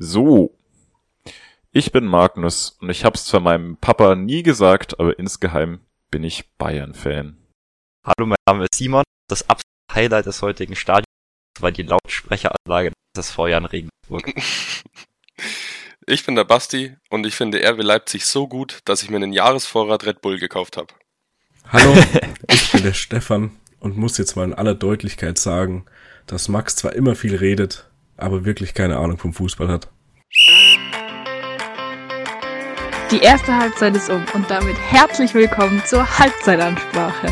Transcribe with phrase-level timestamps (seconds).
[0.00, 0.56] So.
[1.72, 5.80] Ich bin Magnus und ich hab's zwar meinem Papa nie gesagt, aber insgeheim
[6.12, 7.36] bin ich Bayern-Fan.
[8.04, 9.02] Hallo, mein Name ist Simon.
[9.26, 11.04] Das absolute Highlight des heutigen Stadions
[11.58, 14.32] war die Lautsprecheranlage des Vorjahr in Regensburg.
[16.10, 19.34] Ich bin der Basti und ich finde RW Leipzig so gut, dass ich mir einen
[19.34, 20.94] Jahresvorrat Red Bull gekauft habe.
[21.70, 21.94] Hallo,
[22.50, 25.84] ich bin der Stefan und muss jetzt mal in aller Deutlichkeit sagen,
[26.24, 29.88] dass Max zwar immer viel redet, aber wirklich keine Ahnung vom Fußball hat.
[33.10, 37.28] Die erste Halbzeit ist um und damit herzlich willkommen zur Halbzeitansprache.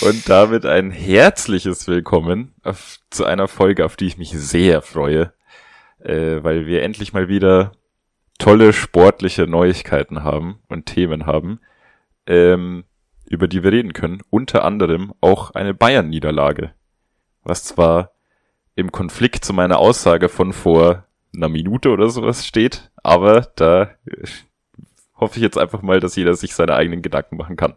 [0.00, 5.32] Und damit ein herzliches Willkommen auf, zu einer Folge, auf die ich mich sehr freue,
[6.00, 7.72] äh, weil wir endlich mal wieder
[8.38, 11.60] tolle sportliche Neuigkeiten haben und Themen haben,
[12.26, 12.84] ähm,
[13.26, 14.22] über die wir reden können.
[14.30, 16.72] Unter anderem auch eine Bayern-Niederlage,
[17.42, 18.12] was zwar
[18.74, 24.26] im Konflikt zu meiner Aussage von vor einer Minute oder sowas steht, aber da äh,
[25.16, 27.76] hoffe ich jetzt einfach mal, dass jeder sich seine eigenen Gedanken machen kann.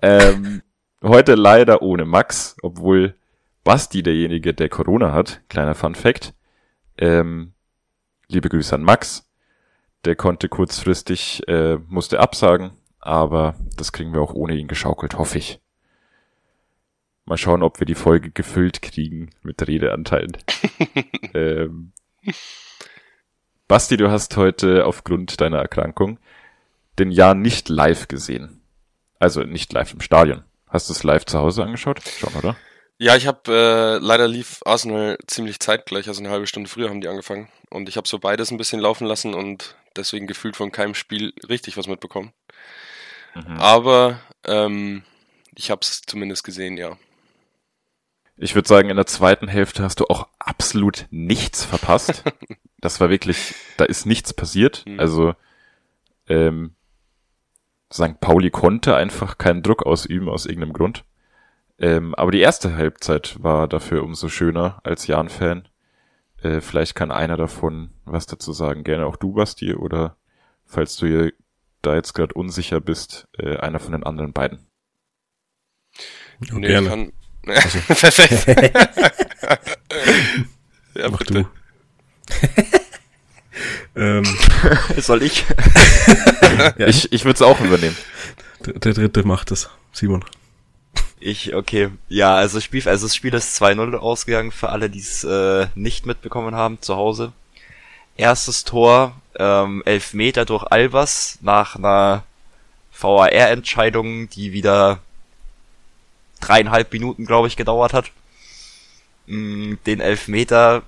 [0.00, 0.62] Ähm,
[1.02, 3.14] heute leider ohne Max, obwohl
[3.64, 5.40] Basti derjenige, der Corona hat.
[5.48, 6.34] Kleiner Fun Fact.
[6.98, 7.52] Ähm,
[8.28, 9.30] liebe Grüße an Max.
[10.04, 12.72] Der konnte kurzfristig, äh, musste absagen,
[13.02, 15.60] aber das kriegen wir auch ohne ihn geschaukelt, hoffe ich.
[17.24, 20.36] Mal schauen, ob wir die Folge gefüllt kriegen mit Redeanteilen.
[21.34, 21.92] ähm,
[23.68, 26.18] Basti, du hast heute aufgrund deiner Erkrankung
[26.98, 28.60] den Jahr nicht live gesehen.
[29.18, 30.44] Also nicht live im Stadion.
[30.68, 32.00] Hast du es live zu Hause angeschaut?
[32.02, 32.56] Schon, oder?
[32.98, 37.00] Ja, ich habe äh, leider lief Arsenal ziemlich zeitgleich, also eine halbe Stunde früher haben
[37.00, 40.70] die angefangen und ich habe so beides ein bisschen laufen lassen und deswegen gefühlt von
[40.70, 42.32] keinem Spiel richtig was mitbekommen.
[43.34, 43.56] Mhm.
[43.58, 45.02] Aber ähm,
[45.54, 46.96] ich habe es zumindest gesehen, ja.
[48.36, 52.24] Ich würde sagen, in der zweiten Hälfte hast du auch absolut nichts verpasst.
[52.80, 54.84] das war wirklich, da ist nichts passiert.
[54.86, 54.98] Mhm.
[54.98, 55.34] Also
[56.28, 56.74] ähm,
[57.92, 58.20] St.
[58.20, 61.04] Pauli konnte einfach keinen Druck ausüben aus irgendeinem Grund.
[61.78, 65.68] Ähm, aber die erste Halbzeit war dafür umso schöner als Jan-Fan.
[66.42, 68.84] Äh, vielleicht kann einer davon was dazu sagen.
[68.84, 70.16] Gerne auch du, Basti, oder
[70.64, 71.32] falls du hier
[71.82, 74.66] da jetzt gerade unsicher bist, äh, einer von den anderen beiden.
[76.40, 76.88] Ja, nee, gerne.
[76.88, 77.12] Kann...
[77.46, 77.78] Also.
[77.88, 78.46] Perfekt.
[80.94, 81.48] ja, Mach bitte.
[83.96, 84.24] ähm,
[84.98, 85.44] Soll ich?
[86.78, 86.86] ja.
[86.86, 87.96] Ich, ich würde es auch übernehmen.
[88.64, 89.68] Der, der dritte macht es.
[89.92, 90.24] Simon.
[91.18, 91.90] Ich, okay.
[92.08, 96.04] Ja, also Spiel, also das Spiel ist 2-0 ausgegangen für alle, die es äh, nicht
[96.04, 97.32] mitbekommen haben zu Hause.
[98.16, 102.24] Erstes Tor, ähm, Elfmeter durch Albers nach einer
[102.92, 105.00] VAR-Entscheidung, die wieder
[106.40, 108.10] dreieinhalb Minuten, glaube ich, gedauert hat.
[109.26, 110.82] Mm, den Elfmeter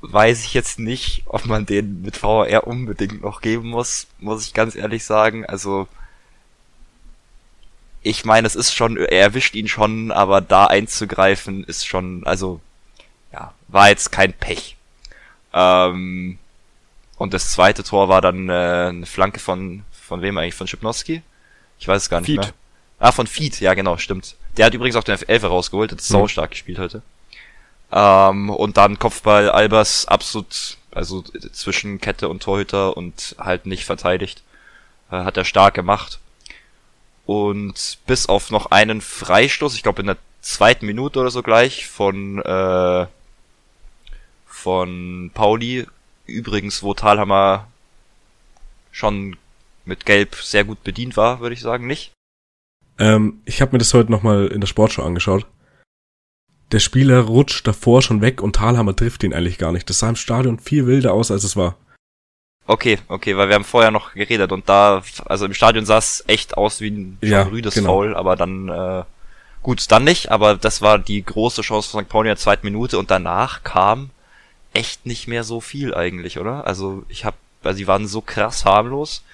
[0.00, 4.54] weiß ich jetzt nicht, ob man den mit VAR unbedingt noch geben muss, muss ich
[4.54, 5.46] ganz ehrlich sagen.
[5.46, 5.88] Also
[8.02, 12.60] ich meine, es ist schon, er erwischt ihn schon, aber da einzugreifen ist schon, also,
[13.32, 14.76] ja, war jetzt kein Pech.
[15.52, 16.38] Ähm,
[17.16, 18.52] und das zweite Tor war dann äh,
[18.88, 20.54] eine Flanke von, von wem eigentlich?
[20.54, 21.22] Von Schipnowski?
[21.78, 22.40] Ich weiß es gar nicht Feed.
[22.40, 22.52] mehr.
[22.98, 24.36] Ah, von Feed, ja genau, stimmt.
[24.56, 26.28] Der hat übrigens auch den Elfer rausgeholt, hat mhm.
[26.28, 27.02] stark gespielt heute.
[27.92, 34.42] Ähm, und dann Kopfball Albers absolut, also zwischen Kette und Torhüter und halt nicht verteidigt.
[35.10, 36.18] Äh, hat er stark gemacht.
[37.26, 41.86] Und bis auf noch einen Freistoß, ich glaube in der zweiten Minute oder so gleich,
[41.86, 43.06] von, äh,
[44.46, 45.86] von Pauli,
[46.26, 47.66] übrigens, wo Thalhammer
[48.92, 49.36] schon
[49.84, 52.12] mit Gelb sehr gut bedient war, würde ich sagen, nicht?
[52.98, 55.46] Ähm, ich habe mir das heute nochmal in der Sportshow angeschaut.
[56.72, 59.88] Der Spieler rutscht davor schon weg und Thalhammer trifft ihn eigentlich gar nicht.
[59.88, 61.76] Das sah im Stadion viel wilder aus, als es war.
[62.66, 66.24] Okay, okay, weil wir haben vorher noch geredet und da, also im Stadion sah es
[66.26, 67.90] echt aus wie ein ja, rüdes genau.
[67.90, 69.04] Foul, aber dann, äh,
[69.62, 72.10] gut, dann nicht, aber das war die große Chance von St.
[72.10, 74.10] Pauli in der zweiten Minute und danach kam
[74.76, 76.66] echt nicht mehr so viel eigentlich, oder?
[76.66, 77.34] Also ich hab,
[77.64, 79.24] also sie waren so krass harmlos.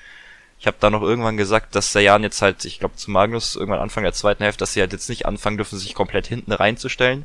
[0.61, 3.57] Ich habe da noch irgendwann gesagt, dass der Jan jetzt halt, ich glaube zu Magnus
[3.57, 6.53] irgendwann Anfang der zweiten Hälfte, dass sie halt jetzt nicht anfangen dürfen, sich komplett hinten
[6.53, 7.25] reinzustellen.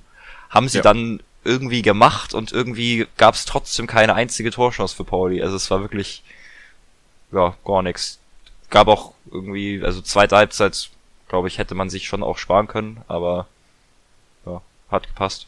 [0.49, 0.83] Haben sie ja.
[0.83, 5.43] dann irgendwie gemacht und irgendwie gab es trotzdem keine einzige Torchance für Pauli.
[5.43, 6.23] Also es war wirklich
[7.31, 8.19] ja gar nichts.
[8.71, 10.89] Gab auch irgendwie, also zweite Halbzeit,
[11.29, 13.47] glaube ich, hätte man sich schon auch sparen können, aber
[14.47, 15.45] ja, hat gepasst.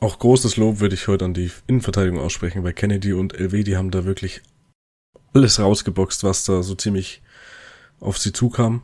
[0.00, 3.76] Auch großes Lob würde ich heute an die Innenverteidigung aussprechen, weil Kennedy und LW, die
[3.76, 4.42] haben da wirklich
[5.32, 7.22] alles rausgeboxt, was da so ziemlich
[8.00, 8.82] auf sie zukam.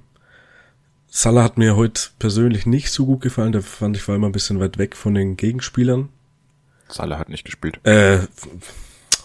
[1.08, 3.52] Salah hat mir heute persönlich nicht so gut gefallen.
[3.52, 6.08] Da fand ich vor allem ein bisschen weit weg von den Gegenspielern.
[6.88, 7.84] Salah hat nicht gespielt.
[7.86, 8.20] Äh,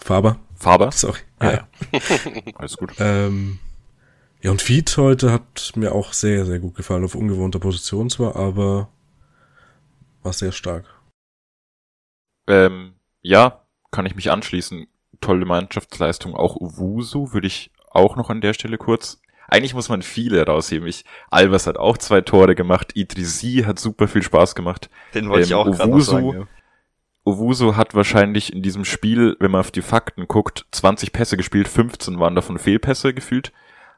[0.01, 0.39] Faber.
[0.57, 0.91] Faber?
[0.91, 1.19] Sorry.
[1.39, 1.67] Ah, ja.
[2.55, 2.93] Alles gut.
[2.99, 3.59] Ähm,
[4.41, 7.05] ja, und Feed heute hat mir auch sehr, sehr gut gefallen.
[7.05, 8.89] Auf ungewohnter Position zwar, aber
[10.23, 10.85] war sehr stark.
[12.47, 13.61] Ähm, ja,
[13.91, 14.87] kann ich mich anschließen.
[15.21, 16.35] Tolle Mannschaftsleistung.
[16.35, 19.21] Auch Uwusu würde ich auch noch an der Stelle kurz.
[19.49, 20.87] Eigentlich muss man viele rausheben.
[20.87, 22.91] Ich, Albers hat auch zwei Tore gemacht.
[22.95, 24.89] Idrisi hat super viel Spaß gemacht.
[25.13, 26.33] Den wollte ich Ähm, auch gerade sagen.
[26.33, 26.47] Ja.
[27.23, 31.67] Owusu hat wahrscheinlich in diesem Spiel, wenn man auf die Fakten guckt, 20 Pässe gespielt,
[31.67, 33.51] 15 waren davon Fehlpässe gefühlt.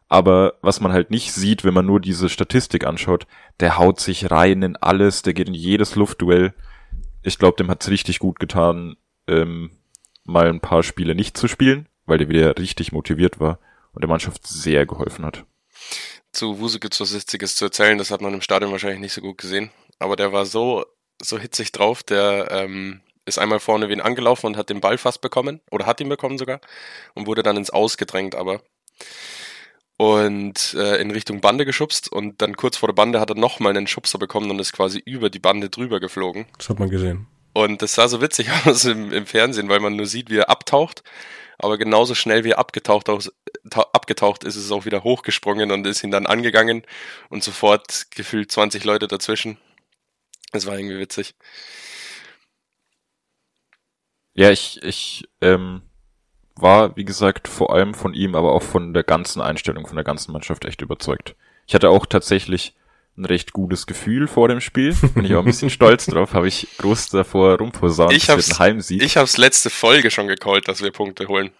[0.07, 3.27] Aber was man halt nicht sieht, wenn man nur diese Statistik anschaut,
[3.59, 6.53] der haut sich rein in alles, der geht in jedes Luftduell.
[7.21, 8.95] Ich glaube, dem hat's richtig gut getan,
[9.27, 9.71] ähm,
[10.23, 13.59] mal ein paar Spiele nicht zu spielen, weil der wieder richtig motiviert war
[13.93, 15.45] und der Mannschaft sehr geholfen hat.
[16.31, 19.37] Zu Wuse gibt's was zu erzählen, das hat man im Stadion wahrscheinlich nicht so gut
[19.37, 19.71] gesehen.
[19.97, 20.85] Aber der war so,
[21.21, 25.21] so hitzig drauf, der ähm, ist einmal vorne wen angelaufen und hat den Ball fast
[25.21, 26.61] bekommen, oder hat ihn bekommen sogar,
[27.15, 28.61] und wurde dann ins Aus gedrängt, aber.
[29.99, 33.75] Und äh, in Richtung Bande geschubst und dann kurz vor der Bande hat er nochmal
[33.75, 36.45] einen Schubser bekommen und ist quasi über die Bande drüber geflogen.
[36.57, 37.27] Das hat man gesehen.
[37.51, 40.49] Und das sah so witzig aus im, im Fernsehen, weil man nur sieht, wie er
[40.49, 41.03] abtaucht.
[41.57, 43.29] Aber genauso schnell wie er abgetaucht, aus,
[43.69, 46.83] ta, abgetaucht ist, ist es auch wieder hochgesprungen und ist ihn dann angegangen
[47.27, 49.57] und sofort gefühlt 20 Leute dazwischen.
[50.53, 51.35] Das war irgendwie witzig.
[54.33, 55.81] Ja, ich, ich ähm,
[56.61, 60.03] war, wie gesagt, vor allem von ihm, aber auch von der ganzen Einstellung, von der
[60.03, 61.35] ganzen Mannschaft echt überzeugt.
[61.67, 62.75] Ich hatte auch tatsächlich
[63.17, 64.95] ein recht gutes Gefühl vor dem Spiel.
[65.13, 68.13] Bin ich auch ein bisschen stolz drauf, habe ich groß davor rumposaunt.
[68.13, 69.03] Ich ein Heimsieg.
[69.03, 71.51] Ich hab's letzte Folge schon gecallt, dass wir Punkte holen.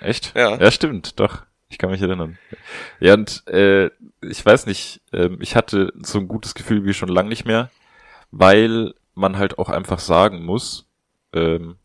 [0.00, 0.34] Echt?
[0.36, 0.56] Ja.
[0.56, 1.42] Ja, stimmt, doch.
[1.68, 2.38] Ich kann mich erinnern.
[3.00, 3.90] Ja, und äh,
[4.22, 7.70] ich weiß nicht, ähm, ich hatte so ein gutes Gefühl wie schon lang nicht mehr,
[8.30, 10.86] weil man halt auch einfach sagen muss,
[11.34, 11.76] ähm,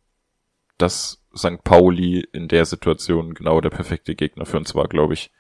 [0.77, 1.63] dass St.
[1.63, 5.31] Pauli in der Situation genau der perfekte Gegner für uns war, glaube ich.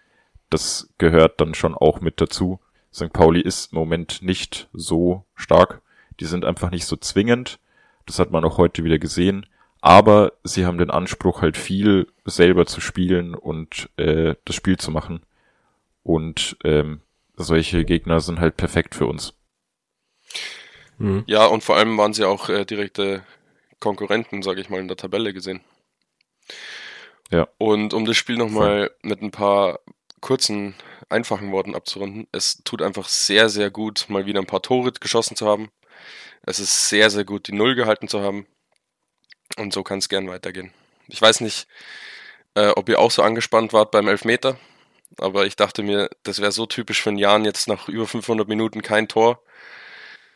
[0.49, 2.59] Das gehört dann schon auch mit dazu.
[2.93, 3.11] St.
[3.11, 5.81] Pauli ist im Moment nicht so stark.
[6.19, 7.59] Die sind einfach nicht so zwingend.
[8.05, 9.45] Das hat man auch heute wieder gesehen.
[9.81, 14.91] Aber sie haben den Anspruch, halt viel selber zu spielen und äh, das Spiel zu
[14.91, 15.21] machen.
[16.03, 17.01] Und ähm,
[17.35, 19.33] solche Gegner sind halt perfekt für uns.
[20.97, 21.23] Mhm.
[21.27, 23.23] Ja, und vor allem waren sie auch äh, direkte
[23.79, 25.61] Konkurrenten, sage ich mal, in der Tabelle gesehen.
[27.31, 27.47] Ja.
[27.57, 29.79] Und um das Spiel nochmal mit ein paar
[30.21, 30.75] kurzen,
[31.09, 35.35] einfachen Worten abzurunden, es tut einfach sehr, sehr gut, mal wieder ein paar Tore geschossen
[35.35, 35.71] zu haben.
[36.45, 38.45] Es ist sehr, sehr gut, die Null gehalten zu haben.
[39.57, 40.73] Und so kann es gern weitergehen.
[41.07, 41.67] Ich weiß nicht,
[42.55, 44.57] äh, ob ihr auch so angespannt wart beim Elfmeter,
[45.17, 48.47] aber ich dachte mir, das wäre so typisch für einen Jahren jetzt nach über 500
[48.47, 49.43] Minuten kein Tor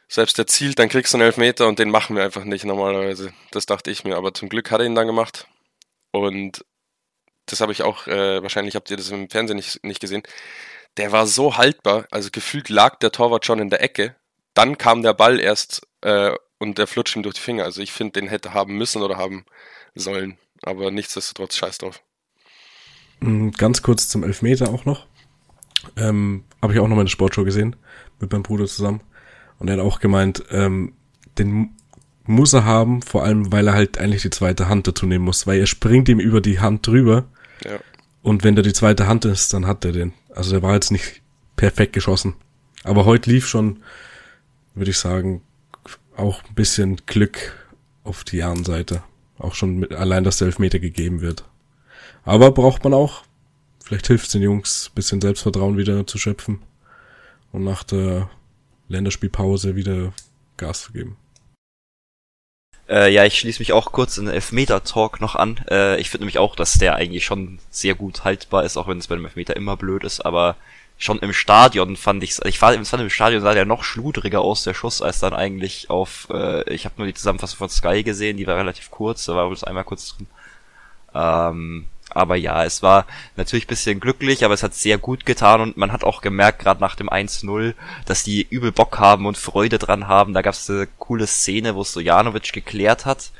[0.07, 3.33] selbst der zielt, dann kriegst du einen Elfmeter und den machen wir einfach nicht normalerweise.
[3.51, 5.47] Das dachte ich mir, aber zum Glück hat er ihn dann gemacht.
[6.19, 6.65] Und
[7.45, 10.23] das habe ich auch, äh, wahrscheinlich habt ihr das im Fernsehen nicht, nicht gesehen.
[10.97, 14.15] Der war so haltbar, also gefühlt lag der Torwart schon in der Ecke.
[14.53, 17.63] Dann kam der Ball erst äh, und der flutscht ihm durch die Finger.
[17.63, 19.45] Also ich finde, den hätte haben müssen oder haben
[19.93, 20.37] sollen.
[20.63, 22.01] Aber nichtsdestotrotz scheiß drauf.
[23.19, 25.05] Mm, Ganz kurz zum Elfmeter auch noch.
[25.95, 27.75] Ähm, Habe ich auch noch mal in der Sportshow gesehen,
[28.19, 29.01] mit meinem Bruder zusammen.
[29.59, 30.95] Und er hat auch gemeint, ähm,
[31.37, 31.76] den
[32.27, 35.47] muss er haben, vor allem weil er halt eigentlich die zweite Hand dazu nehmen muss,
[35.47, 37.25] weil er springt ihm über die Hand drüber
[37.63, 37.79] Ja.
[38.21, 40.13] und wenn da die zweite Hand ist, dann hat er den.
[40.29, 41.21] Also der war jetzt nicht
[41.55, 42.35] perfekt geschossen.
[42.83, 43.81] Aber heute lief schon,
[44.75, 45.41] würde ich sagen,
[46.15, 47.53] auch ein bisschen Glück
[48.03, 49.03] auf die Seite.
[49.39, 51.43] Auch schon mit, allein, dass der Elfmeter gegeben wird.
[52.23, 53.23] Aber braucht man auch.
[53.83, 56.59] Vielleicht hilft den Jungs, bisschen Selbstvertrauen wieder zu schöpfen
[57.51, 58.29] und nach der
[58.89, 60.13] Länderspielpause wieder
[60.57, 61.15] Gas zu geben.
[62.89, 65.59] Äh, ja, ich schließe mich auch kurz in den Elfmeter-Talk noch an.
[65.69, 68.97] Äh, ich finde nämlich auch, dass der eigentlich schon sehr gut haltbar ist, auch wenn
[68.97, 70.55] es bei dem Elfmeter immer blöd ist, aber
[70.97, 74.63] schon im Stadion fand ich's, ich fand, fand im Stadion sah der noch schludriger aus,
[74.63, 78.37] der Schuss, als dann eigentlich auf, äh, ich habe nur die Zusammenfassung von Sky gesehen,
[78.37, 80.27] die war relativ kurz, da war bloß einmal kurz drin.
[81.13, 81.85] Ähm,
[82.17, 83.05] aber ja, es war
[83.35, 86.81] natürlich bisschen glücklich, aber es hat sehr gut getan und man hat auch gemerkt, gerade
[86.81, 87.73] nach dem 1-0,
[88.05, 90.33] dass die übel Bock haben und Freude dran haben.
[90.33, 93.31] Da gab es eine coole Szene, wo Stojanovic geklärt hat,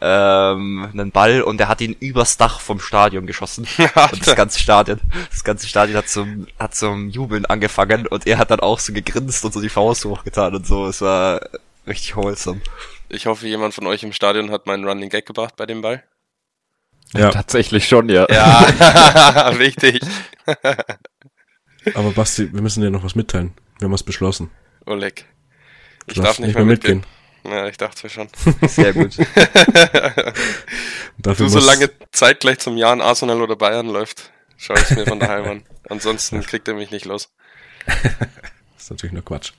[0.00, 3.66] ähm, einen Ball und der hat ihn übers Dach vom Stadion geschossen.
[4.12, 8.38] und das ganze Stadion, das ganze Stadion hat zum, hat zum Jubeln angefangen und er
[8.38, 10.86] hat dann auch so gegrinst und so die Faust hochgetan und so.
[10.86, 11.40] Es war
[11.86, 12.60] richtig wholesome.
[13.08, 16.02] Ich hoffe, jemand von euch im Stadion hat meinen Running Gag gebracht bei dem Ball.
[17.14, 18.26] Ja, Tatsächlich schon, ja.
[18.30, 20.00] Ja, wichtig.
[21.94, 23.54] aber Basti, wir müssen dir noch was mitteilen.
[23.78, 24.50] Wir haben es beschlossen.
[24.86, 25.24] Oleg.
[26.06, 26.98] Ich darf darfst nicht mehr mitgehen.
[26.98, 27.18] mitgehen.
[27.44, 28.28] Ja, ich dachte schon.
[28.68, 29.16] Sehr gut.
[31.18, 35.06] Dafür Du, solange zeitgleich zum Jahr in Arsenal oder Bayern läuft, schaue ich es mir
[35.06, 35.62] von daheim an.
[35.88, 37.30] Ansonsten kriegt er mich nicht los.
[37.86, 38.04] Das
[38.78, 39.52] ist natürlich nur Quatsch.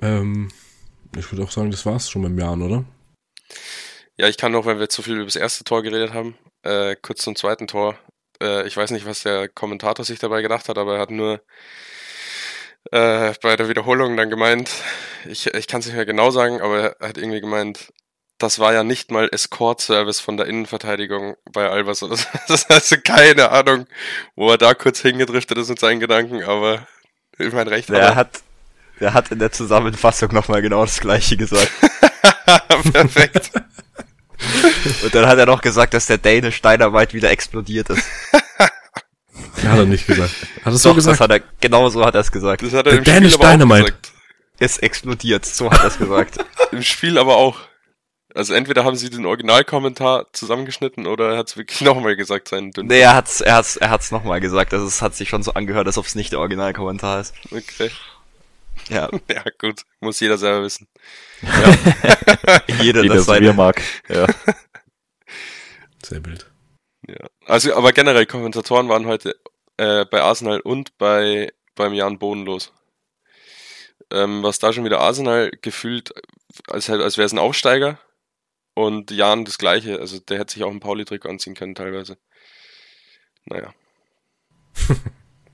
[0.00, 0.50] Ähm,
[1.16, 2.84] ich würde auch sagen, das war's schon beim Jahren, oder?
[4.16, 6.94] Ja, ich kann noch, weil wir zu viel über das erste Tor geredet haben, äh,
[7.00, 7.98] kurz zum zweiten Tor.
[8.40, 11.40] Äh, ich weiß nicht, was der Kommentator sich dabei gedacht hat, aber er hat nur
[12.92, 14.70] äh, bei der Wiederholung dann gemeint,
[15.26, 17.92] ich, ich kann es nicht mehr genau sagen, aber er hat irgendwie gemeint,
[18.38, 22.26] das war ja nicht mal Escort-Service von der Innenverteidigung bei Albers oder so.
[22.48, 23.86] Das heißt, keine Ahnung,
[24.36, 26.86] wo er da kurz hingedriftet ist mit seinen Gedanken, aber
[27.38, 28.42] ich mein Recht Der hat hat,
[29.00, 31.70] der hat in der Zusammenfassung nochmal genau das gleiche gesagt.
[32.46, 32.58] er.
[32.92, 33.50] Perfekt.
[35.02, 38.06] Und dann hat er noch gesagt, dass der Danish Dynamite wieder explodiert ist.
[39.62, 40.30] Ja, hat er nicht gesagt.
[40.32, 41.20] Hat er Doch, so das gesagt?
[41.20, 42.62] hat er, genau so hat er es gesagt.
[42.62, 43.84] Das hat er Der im Spiel Danish aber auch Dynamite.
[43.84, 44.12] gesagt.
[44.58, 46.38] Es explodiert, so hat er es gesagt.
[46.72, 47.58] Im Spiel aber auch.
[48.36, 52.70] Also entweder haben sie den Originalkommentar zusammengeschnitten oder er hat es wirklich nochmal gesagt, seinen
[52.70, 52.88] dünnen.
[52.88, 54.72] Nee, er hat's, er hat's, er hat's nochmal gesagt.
[54.72, 57.34] Also es hat sich schon so angehört, als ob es nicht der Originalkommentar ist.
[57.50, 57.90] Okay.
[58.88, 59.82] Ja, Ja, gut.
[60.00, 60.88] Muss jeder selber wissen.
[62.80, 63.52] jeder, Jeder das so wie er seine.
[63.54, 63.82] mag.
[64.08, 64.26] Ja.
[66.04, 66.50] Sehr wild.
[67.06, 67.28] Ja.
[67.46, 69.36] Also, aber generell Kommentatoren waren heute
[69.76, 72.72] äh, bei Arsenal und bei beim Jan bodenlos.
[74.10, 76.12] Ähm, was da schon wieder Arsenal gefühlt,
[76.68, 77.98] als, als wäre es ein Aufsteiger
[78.74, 79.98] und Jan das gleiche.
[79.98, 82.16] Also der hätte sich auch ein Pauli-Trikot anziehen können teilweise.
[83.46, 83.74] Naja.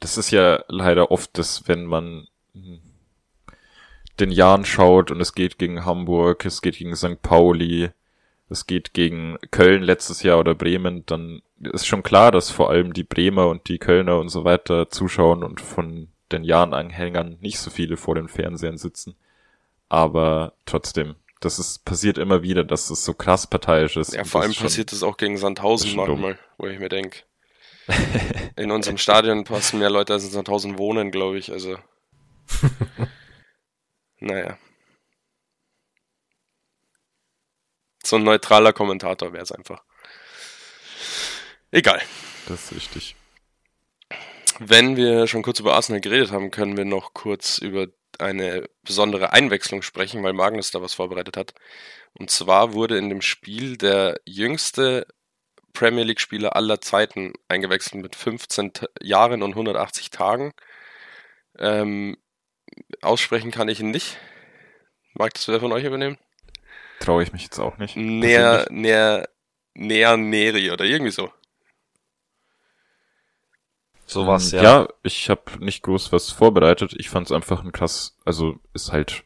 [0.01, 2.81] Das ist ja leider oft das, wenn man hm,
[4.21, 7.23] den Jahren schaut und es geht gegen Hamburg, es geht gegen St.
[7.23, 7.91] Pauli,
[8.49, 12.93] es geht gegen Köln letztes Jahr oder Bremen, dann ist schon klar, dass vor allem
[12.93, 17.71] die Bremer und die Kölner und so weiter zuschauen und von den Jahren-Anhängern nicht so
[17.71, 19.15] viele vor den Fernsehern sitzen.
[19.89, 24.15] Aber trotzdem, das ist, passiert immer wieder, dass es so krass parteiisch ist.
[24.15, 26.07] Ja, vor allem schon- passiert das auch gegen Sandhausen dumm.
[26.07, 27.21] manchmal, wo ich mir denke.
[28.57, 31.51] In unserem Stadion passen mehr Leute als in Sandhausen wohnen, glaube ich.
[31.51, 31.77] Also.
[34.21, 34.59] naja.
[38.03, 39.83] So ein neutraler Kommentator wäre es einfach.
[41.71, 42.01] Egal.
[42.49, 43.17] Das ist richtig.
[44.59, 47.87] Wenn wir schon kurz über Arsenal geredet haben, können wir noch kurz über
[48.19, 51.55] eine besondere Einwechslung sprechen, weil Magnus da was vorbereitet hat.
[52.15, 55.07] Und zwar wurde in dem Spiel der jüngste
[55.73, 60.53] Premier League-Spieler aller Zeiten eingewechselt mit 15 Ta- Jahren und 180 Tagen.
[61.59, 62.17] Ähm,
[63.03, 64.19] aussprechen kann ich ihn nicht.
[65.15, 66.19] Mag das wer von euch übernehmen?
[67.01, 67.97] Traue ich mich jetzt auch nicht.
[67.97, 69.29] Näher, näher,
[69.75, 71.31] näher Neri oder irgendwie so.
[74.07, 74.65] Sowas, Ähm, ja.
[74.83, 76.95] Ja, ich habe nicht groß was vorbereitet.
[76.99, 79.25] Ich fand es einfach ein krass, also ist halt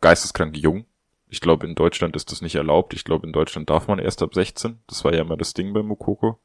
[0.00, 0.84] geisteskrank jung.
[1.28, 2.92] Ich glaube, in Deutschland ist das nicht erlaubt.
[2.94, 4.78] Ich glaube, in Deutschland darf man erst ab 16.
[4.86, 6.38] Das war ja immer das Ding bei Mukoko.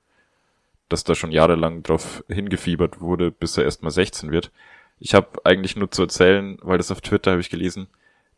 [0.88, 4.52] Dass da schon jahrelang drauf hingefiebert wurde, bis er erst mal 16 wird.
[5.00, 7.88] Ich habe eigentlich nur zu erzählen, weil das auf Twitter habe ich gelesen,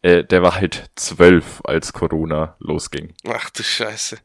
[0.01, 3.13] äh, der war halt zwölf, als Corona losging.
[3.27, 4.17] Ach du Scheiße.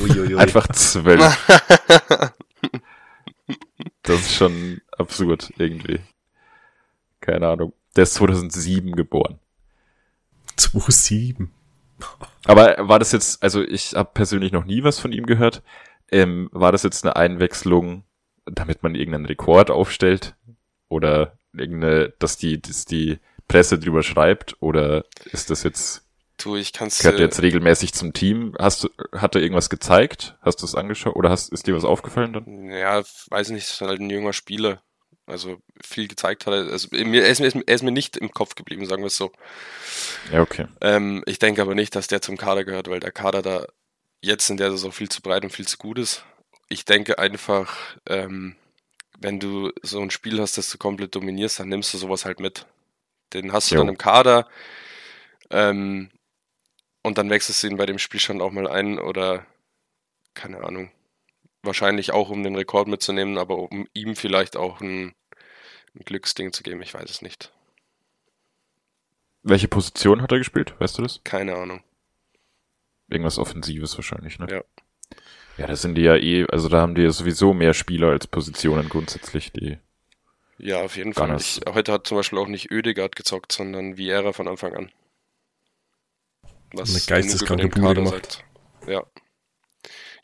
[0.00, 0.36] Uiuiui.
[0.36, 1.22] Einfach zwölf.
[4.02, 6.00] Das ist schon absurd irgendwie.
[7.20, 7.72] Keine Ahnung.
[7.94, 9.38] Der ist 2007 geboren.
[10.56, 11.48] 2-7.
[12.44, 15.62] Aber war das jetzt, also ich habe persönlich noch nie was von ihm gehört.
[16.10, 18.04] Ähm, war das jetzt eine Einwechslung,
[18.46, 20.34] damit man irgendeinen Rekord aufstellt?
[20.88, 24.56] Oder irgendeine, dass die, dass die Presse drüber schreibt?
[24.60, 26.04] Oder ist das jetzt,
[26.36, 28.54] Du, ich kann's gehört jetzt regelmäßig zum Team?
[28.60, 30.36] Hast du, hat er irgendwas gezeigt?
[30.40, 31.16] Hast du es angeschaut?
[31.16, 32.70] Oder hast, ist dir was aufgefallen dann?
[32.70, 34.82] Ja, weiß nicht, ist halt ein junger Spieler.
[35.26, 36.70] Also viel gezeigt hat er.
[36.70, 39.16] Also, mir, er, ist, mir- er ist mir nicht im Kopf geblieben, sagen wir es
[39.16, 39.32] so.
[40.32, 40.66] Ja, okay.
[40.80, 43.66] Ähm, ich denke aber nicht, dass der zum Kader gehört, weil der Kader da
[44.22, 46.24] jetzt in der Saison viel zu breit und viel zu gut ist.
[46.68, 47.76] Ich denke einfach,
[48.06, 48.56] ähm,
[49.18, 52.40] wenn du so ein Spiel hast, das du komplett dominierst, dann nimmst du sowas halt
[52.40, 52.66] mit.
[53.32, 53.82] Den hast du Jo.
[53.82, 54.48] dann im Kader
[55.50, 56.10] ähm,
[57.02, 59.46] und dann wechselst du ihn bei dem Spielstand auch mal ein oder
[60.34, 60.90] keine Ahnung.
[61.62, 65.14] Wahrscheinlich auch, um den Rekord mitzunehmen, aber um ihm vielleicht auch ein,
[65.94, 66.82] ein Glücksding zu geben.
[66.82, 67.52] Ich weiß es nicht.
[69.42, 70.74] Welche Position hat er gespielt?
[70.78, 71.20] Weißt du das?
[71.24, 71.82] Keine Ahnung.
[73.08, 74.46] Irgendwas Offensives wahrscheinlich, ne?
[74.50, 74.64] Ja.
[75.58, 78.28] Ja, da sind die ja eh, also da haben die ja sowieso mehr Spieler als
[78.28, 79.78] Positionen grundsätzlich, die.
[80.58, 81.36] Ja, auf jeden Fall.
[81.36, 84.92] Ich, heute hat zum Beispiel auch nicht Ödegaard gezockt, sondern Vieira von Anfang an.
[86.72, 88.32] Was Eine geisteskranke Bude gemacht.
[88.32, 88.44] sagt.
[88.86, 89.04] Ja.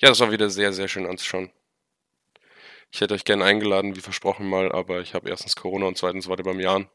[0.01, 1.51] Ja, das war wieder sehr, sehr schön anzuschauen.
[2.93, 6.29] Ich hätte euch gerne eingeladen, wie versprochen mal, aber ich habe erstens Corona und zweitens
[6.29, 6.89] war der beim Jahren.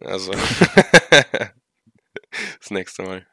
[0.00, 0.32] Also
[2.58, 3.26] das nächste Mal.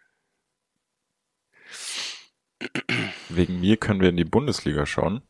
[3.29, 5.21] Wegen mir können wir in die Bundesliga schauen.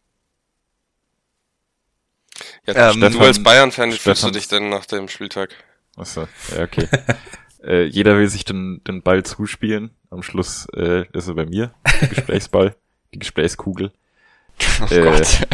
[2.66, 5.50] Ja, Ähm, du als Bayern-Fan, wie Stefan- fühlst du dich denn nach dem Spieltag?
[5.98, 6.88] Achso, ja, okay.
[7.64, 9.92] äh, jeder will sich den, den Ball zuspielen.
[10.10, 12.76] Am Schluss äh, ist er bei mir, der Gesprächsball,
[13.14, 13.92] die Gesprächskugel.
[14.82, 15.48] Oh Äh, Gott.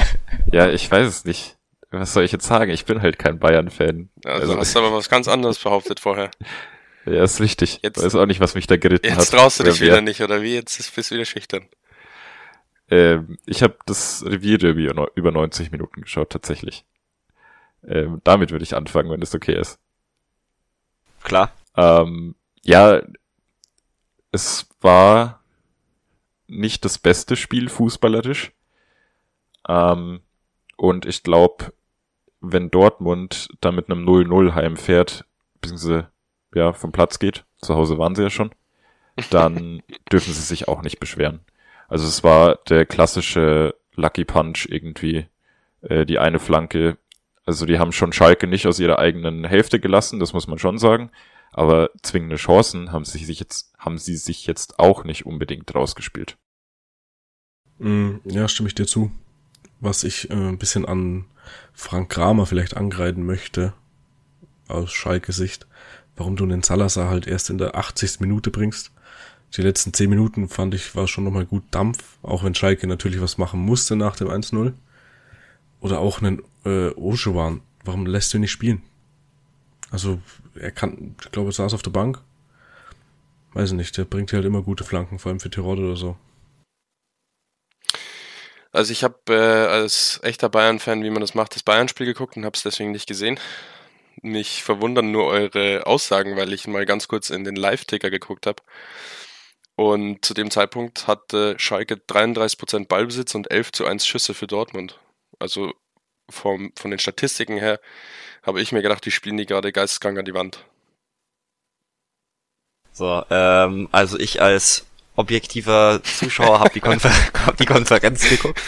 [0.51, 1.57] Ja, ich weiß es nicht.
[1.89, 2.71] Was soll ich jetzt sagen?
[2.71, 4.09] Ich bin halt kein Bayern-Fan.
[4.25, 6.31] Also, hast du aber was ganz anderes behauptet vorher.
[7.09, 7.79] ja, ist richtig.
[7.83, 9.19] Jetzt- weiß auch nicht, was mich da geritten hat.
[9.19, 10.53] Jetzt traust du dich wieder nicht, oder wie?
[10.55, 11.65] Jetzt ist- bist du wieder schüchtern.
[12.89, 16.85] Ähm, ich habe das Revierderby über- über 90 Minuten geschaut, tatsächlich.
[17.85, 19.79] Ähm, damit würde ich anfangen, wenn das okay ist.
[21.23, 21.51] Klar.
[21.75, 23.01] Ähm, ja,
[24.31, 25.43] es war
[26.47, 28.51] nicht das beste Spiel fußballerisch.
[29.67, 30.21] Ähm,
[30.77, 31.73] und ich glaube,
[32.39, 35.25] wenn Dortmund da mit einem 0-0 heimfährt,
[35.59, 36.09] beziehungsweise
[36.57, 38.51] ja, vom Platz geht, zu Hause waren sie ja schon,
[39.29, 41.41] dann dürfen sie sich auch nicht beschweren.
[41.87, 45.27] Also es war der klassische Lucky Punch irgendwie,
[45.81, 46.97] äh, die eine Flanke.
[47.45, 50.77] Also die haben schon Schalke nicht aus ihrer eigenen Hälfte gelassen, das muss man schon
[50.77, 51.11] sagen.
[51.53, 56.37] Aber zwingende Chancen haben sie sich jetzt, haben sie sich jetzt auch nicht unbedingt rausgespielt.
[57.79, 59.11] Mm, Ja, stimme ich dir zu.
[59.79, 61.25] Was ich äh, ein bisschen an
[61.73, 63.73] Frank Kramer vielleicht angreifen möchte,
[64.67, 65.67] aus Schalke Sicht,
[66.17, 68.19] warum du den Salazar halt erst in der 80.
[68.19, 68.91] Minute bringst.
[69.55, 73.21] Die letzten 10 Minuten fand ich, war schon nochmal gut Dampf, auch wenn Schalke natürlich
[73.21, 74.73] was machen musste nach dem 1-0.
[75.79, 77.61] Oder auch einen äh, Oschewan.
[77.85, 78.81] Warum lässt du ihn nicht spielen?
[79.89, 80.19] Also,
[80.55, 82.19] er kann, ich glaube, er saß auf der Bank.
[83.53, 86.17] Weiß ich nicht, der bringt halt immer gute Flanken, vor allem für Tirol oder so.
[88.73, 92.45] Also ich habe äh, als echter Bayern-Fan, wie man das macht, das Bayern-Spiel geguckt und
[92.45, 93.39] habe es deswegen nicht gesehen.
[94.21, 98.63] Mich verwundern nur eure Aussagen, weil ich mal ganz kurz in den Live-Ticker geguckt habe.
[99.75, 104.99] Und zu dem Zeitpunkt hatte Schalke 33% Ballbesitz und 11 zu 1 Schüsse für Dortmund.
[105.37, 105.73] Also
[106.29, 107.79] vom, von den Statistiken her
[108.43, 110.65] habe ich mir gedacht, die spielen die gerade geisteskrank an die Wand.
[112.91, 117.11] So, ähm, also ich als objektiver Zuschauer habe die, Konfer
[117.45, 118.59] hab die Konferenz geguckt.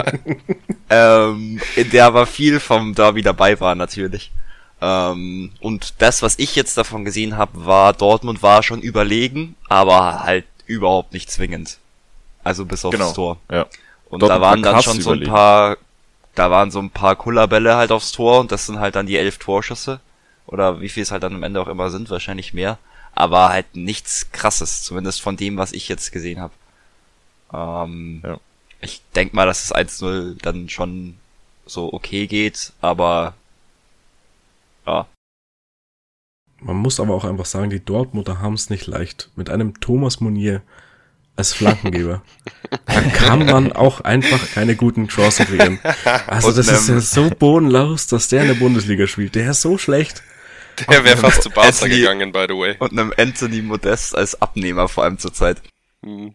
[0.90, 4.30] ähm, in der aber viel vom Derby dabei war natürlich.
[4.84, 10.24] Ähm, und das, was ich jetzt davon gesehen habe, war, Dortmund war schon überlegen, aber
[10.24, 11.78] halt überhaupt nicht zwingend.
[12.42, 13.36] Also bis aufs Genau, Tor.
[13.50, 13.66] ja.
[14.10, 15.76] Und Dortmund da waren war dann schon so ein paar,
[16.34, 19.16] da waren so ein paar Kullerbälle halt aufs Tor und das sind halt dann die
[19.16, 20.00] elf Torschüsse.
[20.48, 22.78] Oder wie viel es halt dann am Ende auch immer sind, wahrscheinlich mehr.
[23.14, 26.52] Aber halt nichts krasses, zumindest von dem, was ich jetzt gesehen habe.
[27.52, 28.38] Ähm, Ja.
[28.80, 31.16] Ich denk mal, dass das 1-0 dann schon
[31.66, 33.34] so okay geht, aber
[34.86, 35.06] ja,
[36.60, 39.30] Man muss aber auch einfach sagen, die Dortmunder haben es nicht leicht.
[39.36, 40.62] Mit einem Thomas Munier
[41.36, 42.22] als Flankengeber.
[42.86, 45.78] da kann man auch einfach keine guten Chancen kreieren.
[46.26, 49.34] Also Und das ist ja so bodenlos, dass der in der Bundesliga spielt.
[49.34, 50.22] Der ist so schlecht.
[50.88, 52.76] Der wäre fast zu Barca Anthony- gegangen, by the way.
[52.78, 55.62] und einem Anthony Modest als Abnehmer vor allem zur Zeit.
[56.04, 56.34] Hm.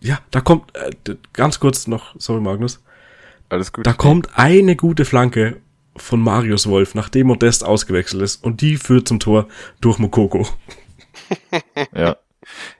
[0.00, 0.90] Ja, da kommt, äh,
[1.32, 2.82] ganz kurz noch, sorry Magnus,
[3.50, 3.86] Alles gut.
[3.86, 5.60] da kommt eine gute Flanke
[5.96, 9.48] von Marius Wolf, nachdem Modest ausgewechselt ist und die führt zum Tor
[9.80, 10.46] durch Mokoko.
[11.94, 12.16] Ja.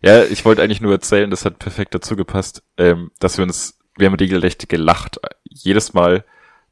[0.02, 3.78] Ja, ich wollte eigentlich nur erzählen, das hat perfekt dazu gepasst, ähm, dass wir uns,
[3.96, 5.20] wir haben regelrecht gelacht.
[5.44, 6.24] Jedes Mal,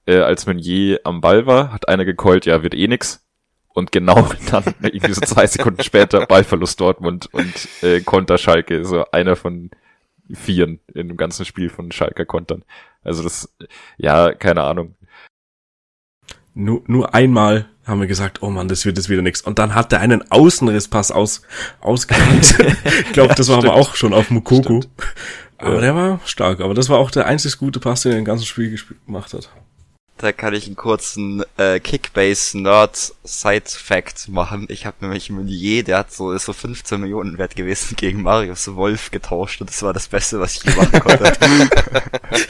[0.06, 3.24] äh, als Meunier am Ball war, hat einer gekeult, ja, wird eh nix.
[3.68, 9.04] Und genau dann, irgendwie so zwei Sekunden später, Ballverlust Dortmund und äh, Konter Schalke, so
[9.12, 9.70] einer von
[10.32, 12.64] vieren in dem ganzen Spiel von Schalker Kontern.
[13.02, 13.54] Also das,
[13.96, 14.96] ja, keine Ahnung.
[16.58, 19.40] Nur, nur einmal haben wir gesagt, oh Mann, das wird jetzt wieder nix.
[19.42, 21.42] Und dann hat er einen Außenrisspass aus,
[21.80, 22.58] ausgerannt.
[22.84, 24.80] ich glaube, das war aber auch schon auf Mukoko.
[25.56, 25.80] Aber Ja.
[25.80, 26.58] der war stark.
[26.60, 29.50] Aber das war auch der einzig gute Pass, den er im ganzen Spiel gemacht hat.
[30.16, 34.66] Da kann ich einen kurzen äh, Kickbase-Nerd-Side-Fact machen.
[34.68, 38.74] Ich habe nämlich Meunier, der hat so, ist so 15 Millionen wert gewesen, gegen Marius
[38.74, 41.32] Wolf getauscht und das war das Beste, was ich je machen konnte.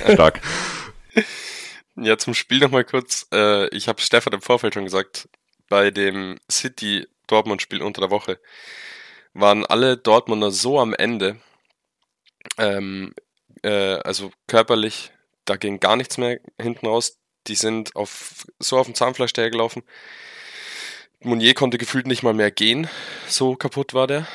[0.15, 0.41] Stark.
[2.01, 3.27] Ja, zum Spiel nochmal kurz.
[3.33, 5.29] Äh, ich habe Stefan im Vorfeld schon gesagt,
[5.69, 8.41] bei dem City-Dortmund-Spiel unter der Woche
[9.35, 11.41] waren alle Dortmunder so am Ende,
[12.57, 13.15] ähm,
[13.63, 15.13] äh, also körperlich,
[15.45, 17.19] da ging gar nichts mehr hinten raus.
[17.49, 19.83] Die sind auf, so auf dem Zahnfleisch dahergelaufen.
[21.21, 22.89] Mounier konnte gefühlt nicht mal mehr gehen,
[23.27, 24.29] so kaputt war der.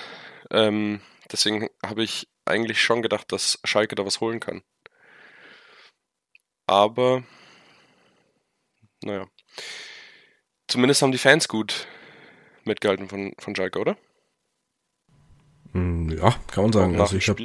[0.52, 4.64] Ähm, deswegen habe ich eigentlich schon gedacht, dass Schalke da was holen kann.
[6.68, 7.24] Aber
[9.04, 9.28] naja.
[10.68, 11.88] Zumindest haben die Fans gut
[12.64, 13.98] mitgehalten von, von Schalke, oder?
[15.74, 16.94] Hm, Ja, kann man sagen.
[16.94, 17.44] Nach Also ich habe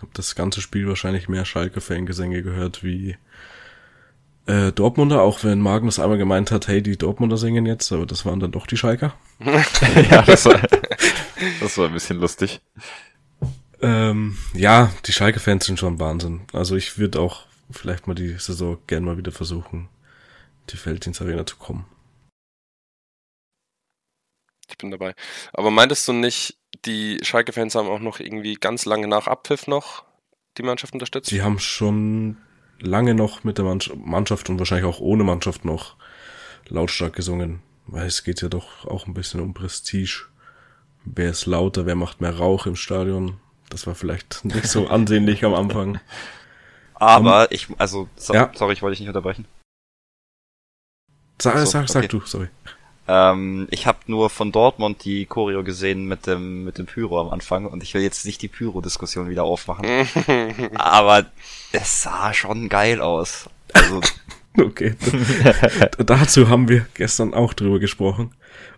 [0.00, 3.16] hab das ganze Spiel wahrscheinlich mehr Schalke-Fangesänge gehört wie
[4.46, 8.26] äh, Dortmunder, auch wenn Magnus einmal gemeint hat, hey, die Dortmunder singen jetzt, aber das
[8.26, 9.14] waren dann doch die Schalker.
[10.10, 10.60] ja, das war,
[11.60, 12.60] das war ein bisschen lustig.
[13.80, 16.42] Ähm, ja, die Schalke-Fans sind schon Wahnsinn.
[16.52, 19.88] Also ich würde auch vielleicht mal die Saison gern mal wieder versuchen,
[20.70, 21.86] die Felddienst Arena zu kommen.
[24.68, 25.14] Ich bin dabei.
[25.52, 30.04] Aber meintest du nicht, die Schalke-Fans haben auch noch irgendwie ganz lange nach Abpfiff noch
[30.56, 31.30] die Mannschaft unterstützt?
[31.30, 32.38] Sie haben schon
[32.80, 35.96] lange noch mit der Mannschaft, und wahrscheinlich auch ohne Mannschaft noch
[36.68, 40.26] lautstark gesungen, weil es geht ja doch auch ein bisschen um Prestige.
[41.04, 43.38] Wer ist lauter, wer macht mehr Rauch im Stadion?
[43.68, 46.00] Das war vielleicht nicht so ansehnlich am Anfang.
[46.94, 48.50] Aber ich, also, so, Ja.
[48.54, 49.46] sorry, ich wollte dich nicht unterbrechen.
[51.40, 52.08] Sag, so, sag, sag okay.
[52.08, 52.48] du, sorry.
[53.06, 57.28] Ähm, ich habe nur von Dortmund die Choreo gesehen mit dem mit dem Pyro am
[57.30, 59.84] Anfang und ich will jetzt nicht die Pyro-Diskussion wieder aufmachen.
[60.74, 61.26] aber
[61.72, 63.48] es sah schon geil aus.
[63.72, 64.00] Also
[64.56, 64.94] Okay.
[65.98, 68.30] Dazu haben wir gestern auch drüber gesprochen.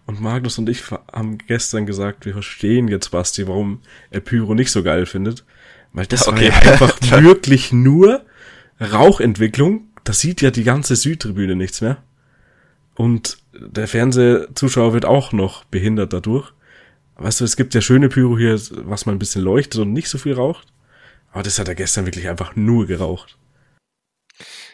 [0.07, 4.71] Und Magnus und ich haben gestern gesagt, wir verstehen jetzt, Basti, warum er Pyro nicht
[4.71, 5.45] so geil findet.
[5.92, 6.51] Weil das Okay.
[6.51, 8.25] war ja einfach wirklich nur
[8.81, 9.88] Rauchentwicklung.
[10.05, 11.99] Da sieht ja die ganze Südtribüne nichts mehr.
[12.96, 16.52] Und der Fernsehzuschauer wird auch noch behindert dadurch.
[17.16, 20.09] Weißt du, es gibt ja schöne Pyro hier, was mal ein bisschen leuchtet und nicht
[20.09, 20.66] so viel raucht.
[21.30, 23.38] Aber das hat er gestern wirklich einfach nur geraucht.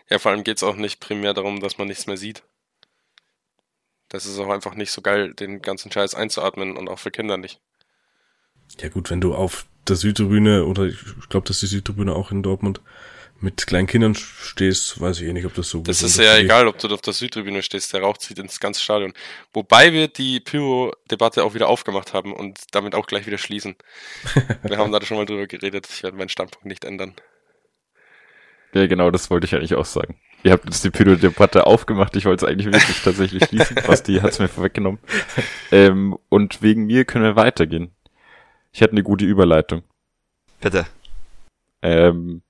[0.09, 2.43] Ja, vor allem geht es auch nicht primär darum, dass man nichts mehr sieht.
[4.09, 7.39] Das ist auch einfach nicht so geil, den ganzen Scheiß einzuatmen und auch für Kinder
[7.39, 7.61] nicht.
[8.81, 12.43] Ja gut, wenn du auf der Südtribüne oder ich glaube, dass die Südtribüne auch in
[12.43, 12.81] Dortmund
[13.43, 16.33] mit kleinen Kindern stehst, weiß ich eh nicht, ob das so Das gesund ist ja
[16.33, 19.13] für die- egal, ob du auf der Südtribüne stehst, der Rauch zieht ins ganze Stadion.
[19.53, 23.75] Wobei wir die Pyro-Debatte auch wieder aufgemacht haben und damit auch gleich wieder schließen.
[24.63, 27.15] wir haben da schon mal drüber geredet, ich werde meinen Standpunkt nicht ändern.
[28.75, 30.19] Ja, genau, das wollte ich eigentlich auch sagen.
[30.45, 33.77] Ihr habt jetzt die Pyro-Debatte aufgemacht, ich wollte es eigentlich wirklich tatsächlich schließen.
[33.87, 34.99] Basti hat es mir vorweggenommen.
[35.71, 37.95] Ähm, und wegen mir können wir weitergehen.
[38.73, 39.83] Ich hatte eine gute Überleitung.
[40.61, 40.87] bitte.
[41.83, 42.43] Ähm,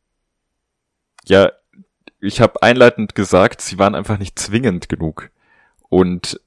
[1.24, 1.52] ja,
[2.20, 5.30] ich habe einleitend gesagt, sie waren einfach nicht zwingend genug.
[5.88, 6.40] Und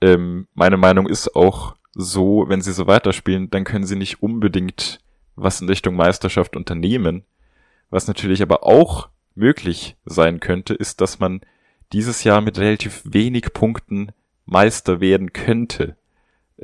[0.00, 5.00] ähm, meine Meinung ist auch so, wenn sie so weiterspielen, dann können sie nicht unbedingt
[5.34, 7.24] was in Richtung Meisterschaft unternehmen.
[7.90, 11.40] Was natürlich aber auch möglich sein könnte, ist, dass man
[11.92, 14.12] dieses Jahr mit relativ wenig Punkten
[14.44, 15.96] Meister werden könnte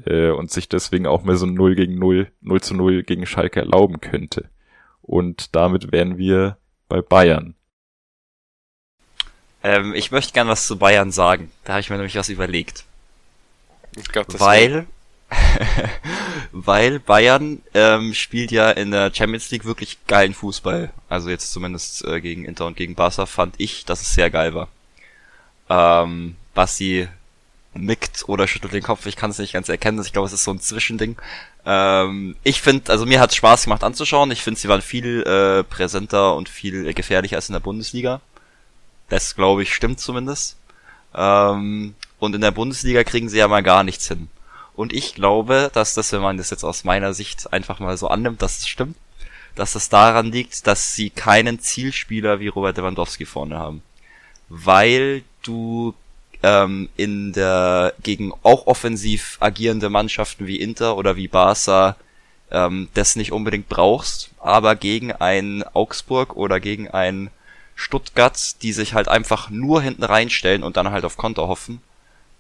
[0.05, 3.27] äh, und sich deswegen auch mal so ein 0 gegen 0, 0 zu 0 gegen
[3.27, 4.48] Schalke erlauben könnte.
[5.03, 7.55] Und damit wären wir bei Bayern.
[9.62, 11.51] Ähm, ich möchte gern was zu Bayern sagen.
[11.64, 12.85] Da habe ich mir nämlich was überlegt.
[13.96, 14.87] Ich glaube, das weil
[16.53, 20.90] weil Bayern ähm, spielt ja in der Champions League wirklich geilen Fußball.
[21.09, 24.55] Also jetzt zumindest äh, gegen Inter und gegen Barca fand ich, dass es sehr geil
[24.55, 24.68] war.
[25.68, 27.09] Ähm, Basti
[27.75, 30.01] nickt oder schüttelt den Kopf, ich kann es nicht ganz erkennen.
[30.01, 31.17] Ich glaube, es ist so ein Zwischending.
[31.65, 34.31] Ähm, ich finde, also mir hat Spaß gemacht anzuschauen.
[34.31, 38.21] Ich finde, sie waren viel äh, präsenter und viel äh, gefährlicher als in der Bundesliga.
[39.09, 40.57] Das glaube ich stimmt zumindest.
[41.15, 44.29] Ähm, und in der Bundesliga kriegen sie ja mal gar nichts hin.
[44.75, 48.09] Und ich glaube, dass das, wenn man das jetzt aus meiner Sicht einfach mal so
[48.09, 48.97] annimmt, dass es stimmt,
[49.57, 53.83] dass das daran liegt, dass sie keinen Zielspieler wie Robert Lewandowski vorne haben.
[54.49, 55.95] Weil du
[56.49, 61.97] ähm, in der gegen auch offensiv agierende Mannschaften wie Inter oder wie Barca
[62.51, 67.31] ähm, das nicht unbedingt brauchst, aber gegen ein Augsburg oder gegen ein
[67.75, 71.83] Stuttgart, die sich halt einfach nur hinten reinstellen und dann halt auf Konter hoffen,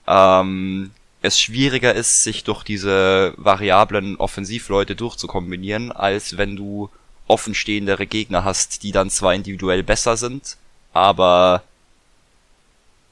[0.06, 0.90] ähm,
[1.20, 6.88] es schwieriger ist, sich durch diese variablen Offensivleute durchzukombinieren, als wenn du
[7.26, 10.56] offenstehendere Gegner hast, die dann zwar individuell besser sind,
[10.94, 11.62] aber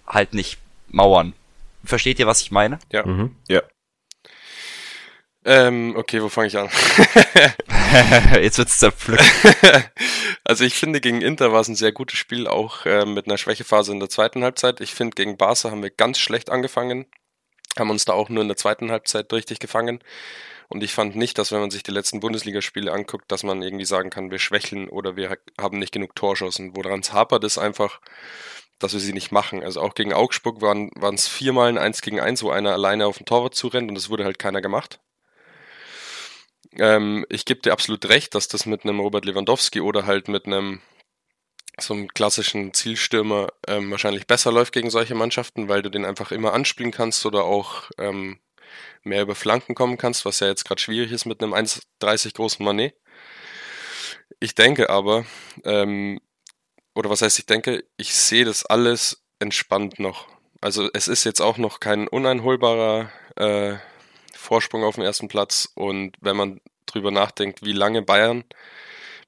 [0.06, 1.34] halt nicht mauern.
[1.84, 2.78] Versteht ihr, was ich meine?
[2.92, 3.06] Ja.
[3.06, 3.36] Mhm.
[5.48, 6.68] Ähm, okay, wo fange ich an?
[8.42, 9.22] Jetzt wird's zerpflückt.
[10.44, 13.38] also ich finde, gegen Inter war es ein sehr gutes Spiel, auch äh, mit einer
[13.38, 14.80] Schwächephase in der zweiten Halbzeit.
[14.80, 17.06] Ich finde, gegen Barca haben wir ganz schlecht angefangen,
[17.78, 20.00] haben uns da auch nur in der zweiten Halbzeit richtig gefangen.
[20.68, 23.84] Und ich fand nicht, dass wenn man sich die letzten Bundesligaspiele anguckt, dass man irgendwie
[23.84, 26.74] sagen kann, wir schwächeln oder wir ha- haben nicht genug Torschancen.
[26.74, 28.00] Woran es hapert, ist einfach,
[28.78, 29.62] dass wir sie nicht machen.
[29.62, 33.18] Also auch gegen Augsburg waren es viermal ein 1 gegen 1, wo einer alleine auf
[33.18, 35.00] den Torwart zurennt und es wurde halt keiner gemacht.
[36.78, 40.46] Ähm, ich gebe dir absolut recht, dass das mit einem Robert Lewandowski oder halt mit
[40.46, 40.80] einem
[41.78, 46.32] so einem klassischen Zielstürmer ähm, wahrscheinlich besser läuft gegen solche Mannschaften, weil du den einfach
[46.32, 48.40] immer anspielen kannst oder auch ähm,
[49.02, 52.64] mehr über Flanken kommen kannst, was ja jetzt gerade schwierig ist mit einem 1,30 großen
[52.64, 52.94] Manet.
[54.40, 55.26] Ich denke aber,
[55.64, 56.20] ähm,
[56.96, 60.26] oder was heißt ich denke, ich sehe das alles entspannt noch.
[60.60, 63.74] Also es ist jetzt auch noch kein uneinholbarer äh,
[64.34, 68.44] Vorsprung auf dem ersten Platz und wenn man drüber nachdenkt, wie lange Bayern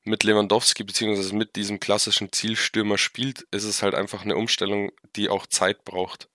[0.02, 5.28] mit Lewandowski beziehungsweise mit diesem klassischen Zielstürmer spielt, ist es halt einfach eine Umstellung, die
[5.28, 6.28] auch Zeit braucht.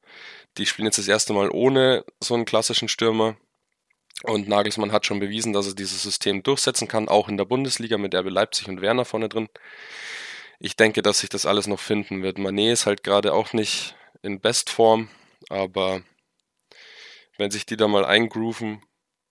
[0.58, 3.36] Die spielen jetzt das erste Mal ohne so einen klassischen Stürmer.
[4.22, 7.98] Und Nagelsmann hat schon bewiesen, dass er dieses System durchsetzen kann, auch in der Bundesliga
[7.98, 9.50] mit RB Leipzig und Werner vorne drin.
[10.60, 12.38] Ich denke, dass sich das alles noch finden wird.
[12.38, 15.10] Manet ist halt gerade auch nicht in Bestform,
[15.50, 16.02] aber
[17.38, 18.82] wenn sich die da mal eingrooven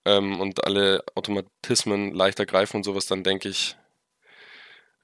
[0.05, 3.77] ähm, und alle Automatismen leichter greifen und sowas, dann denke ich,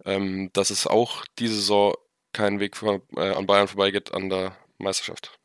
[0.05, 1.95] ähm, dass es auch diese Saison
[2.33, 5.39] keinen Weg vor, äh, an Bayern vorbeigeht an der Meisterschaft.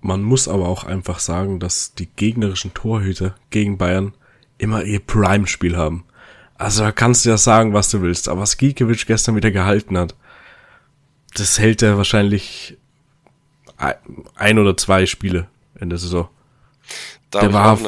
[0.00, 4.14] Man muss aber auch einfach sagen, dass die gegnerischen Torhüter gegen Bayern
[4.58, 6.06] immer ihr Prime-Spiel haben.
[6.58, 8.28] Also da kannst du ja sagen, was du willst.
[8.28, 10.14] Aber was Gikiewicz gestern wieder gehalten hat,
[11.34, 12.78] das hält er wahrscheinlich
[14.36, 16.28] ein oder zwei Spiele in der Saison.
[17.30, 17.78] Da der war,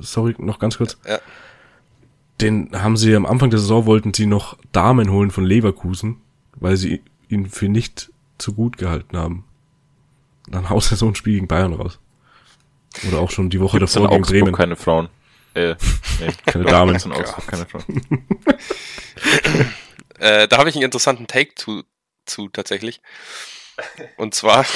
[0.00, 0.96] sorry, noch ganz kurz.
[1.06, 1.20] Ja.
[2.40, 6.16] Den haben sie am Anfang der Saison wollten sie noch Damen holen von Leverkusen,
[6.56, 9.44] weil sie ihn für nicht zu gut gehalten haben.
[10.48, 12.00] Dann haut er so ein Spiel gegen Bayern raus.
[13.06, 14.52] Oder auch schon die Woche Gibt's davor gegen Bremen.
[14.54, 15.08] keine Frauen.
[15.54, 15.74] Äh,
[16.20, 16.94] nee, keine Damen.
[16.94, 17.66] In Augsburg keine
[20.18, 21.84] äh, da habe ich einen interessanten Take zu,
[22.26, 23.00] zu tatsächlich.
[24.16, 24.66] Und zwar,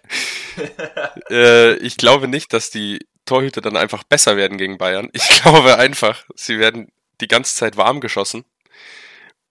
[1.30, 5.08] äh, ich glaube nicht, dass die Torhüter dann einfach besser werden gegen Bayern.
[5.12, 8.44] Ich glaube einfach, sie werden die ganze Zeit warm geschossen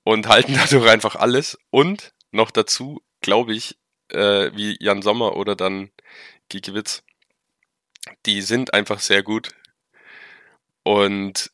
[0.03, 1.57] und halten dadurch einfach alles.
[1.69, 3.77] Und noch dazu, glaube ich,
[4.09, 5.91] äh, wie Jan Sommer oder dann
[6.49, 7.03] Giekewitz,
[8.25, 9.49] die sind einfach sehr gut.
[10.83, 11.51] Und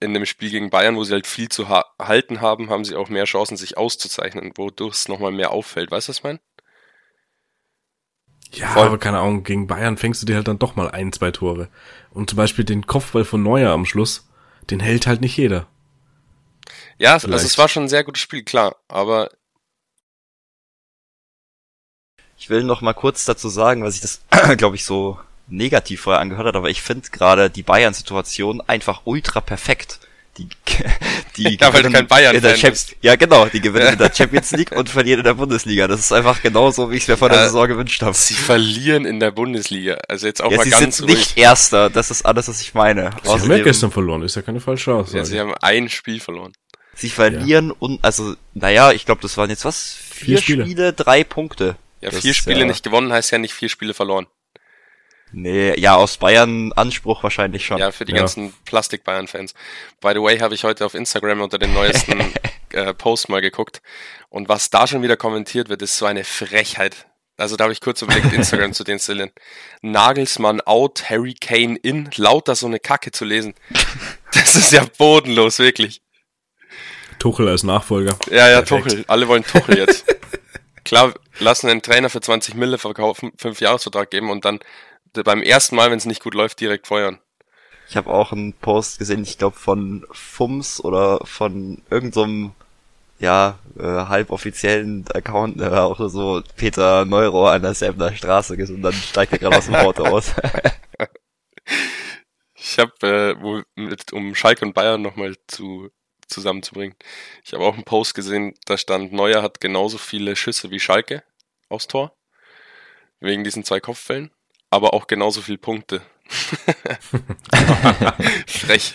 [0.00, 2.96] in dem Spiel gegen Bayern, wo sie halt viel zu ha halten haben, haben sie
[2.96, 5.90] auch mehr Chancen, sich auszuzeichnen, wodurch es nochmal mehr auffällt.
[5.90, 6.40] Weißt du, was ich meine?
[8.52, 8.86] Ja, Voll.
[8.86, 11.68] aber keine Ahnung, gegen Bayern fängst du dir halt dann doch mal ein, zwei Tore.
[12.10, 14.28] Und zum Beispiel den Kopfball von Neuer am Schluss,
[14.70, 15.66] den hält halt nicht jeder.
[16.98, 17.34] Ja, Vielleicht.
[17.34, 19.30] also es war schon ein sehr gutes Spiel, klar, aber
[22.36, 24.22] ich will noch mal kurz dazu sagen, was ich das,
[24.56, 25.18] glaube ich, so
[25.52, 30.00] negativ vorher angehört hat, aber ich finde gerade die Bayern-Situation einfach ultra perfekt.
[30.38, 30.48] Die,
[31.36, 34.10] die ja, weil du kein Bayern in der Champions, Ja, genau, die gewinnen in der
[34.14, 35.86] Champions League und verlieren in der Bundesliga.
[35.86, 38.14] Das ist einfach genauso, wie ich es mir vor der Saison gewünscht habe.
[38.14, 39.98] Sie verlieren in der Bundesliga.
[40.08, 41.18] Also jetzt auch ja, mal sie ganz sind ruhig.
[41.18, 41.90] nicht Erster.
[41.90, 43.10] Das ist alles, was ich meine.
[43.22, 44.22] Sie Außerdem, haben ja gestern verloren.
[44.22, 45.18] Ist ja keine falsche Aussage.
[45.18, 46.54] Ja, sie haben ein Spiel verloren.
[46.94, 47.74] Sie verlieren ja.
[47.78, 49.94] und, also, naja, ich glaube, das waren jetzt was?
[49.94, 50.64] Vier, vier Spiele.
[50.64, 51.76] Spiele, drei Punkte.
[52.00, 54.26] Ja, das vier Spiele nicht gewonnen heißt ja nicht vier Spiele verloren.
[55.32, 57.78] Nee, ja, aus Bayern Anspruch wahrscheinlich schon.
[57.78, 58.18] Ja, für die ja.
[58.18, 59.54] ganzen Plastik-Bayern-Fans.
[60.00, 62.20] By the way, habe ich heute auf Instagram unter den neuesten
[62.72, 63.80] äh, Post mal geguckt.
[64.28, 67.06] Und was da schon wieder kommentiert wird, ist so eine Frechheit.
[67.38, 69.30] Also da habe ich kurz überlegt, Instagram zu deinstallieren.
[69.80, 73.54] Nagelsmann out, Harry Kane in, lauter so eine Kacke zu lesen.
[74.34, 76.02] Das ist ja bodenlos, wirklich.
[77.18, 78.16] Tuchel als Nachfolger.
[78.30, 78.90] Ja, ja, Perfekt.
[78.90, 79.04] Tuchel.
[79.08, 80.04] Alle wollen Tuchel jetzt.
[80.84, 84.58] Klar, lassen einen Trainer für 20 Mille verkaufen, fünf Jahresvertrag geben und dann
[85.12, 87.18] beim ersten Mal, wenn es nicht gut läuft, direkt feuern.
[87.88, 92.62] Ich habe auch einen Post gesehen, ich glaube von Fums oder von irgendeinem so
[93.22, 98.82] ja, äh, halboffiziellen Account, der auch so Peter Neurohr an der Säbner Straße ist und
[98.82, 100.32] dann steigt er gerade aus dem Auto aus.
[102.56, 103.36] ich habe,
[103.76, 105.90] äh, um Schalke und Bayern nochmal zu
[106.26, 106.96] zusammenzubringen.
[107.44, 111.22] Ich habe auch einen Post gesehen, da stand, Neuer hat genauso viele Schüsse wie Schalke
[111.68, 112.16] aufs Tor.
[113.20, 114.32] Wegen diesen zwei Kopffällen
[114.72, 116.00] aber auch genauso viel Punkte.
[118.46, 118.94] Frech.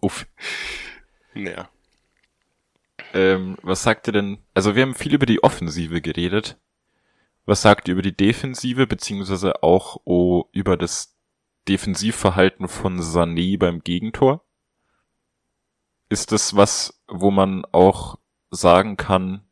[0.00, 0.26] Uff.
[1.32, 1.70] Naja.
[3.14, 4.38] Ähm, was sagt ihr denn?
[4.52, 6.58] Also wir haben viel über die Offensive geredet.
[7.44, 11.16] Was sagt ihr über die Defensive, beziehungsweise auch oh, über das
[11.68, 14.44] Defensivverhalten von Sané beim Gegentor?
[16.08, 18.18] Ist das was, wo man auch
[18.50, 19.44] sagen kann,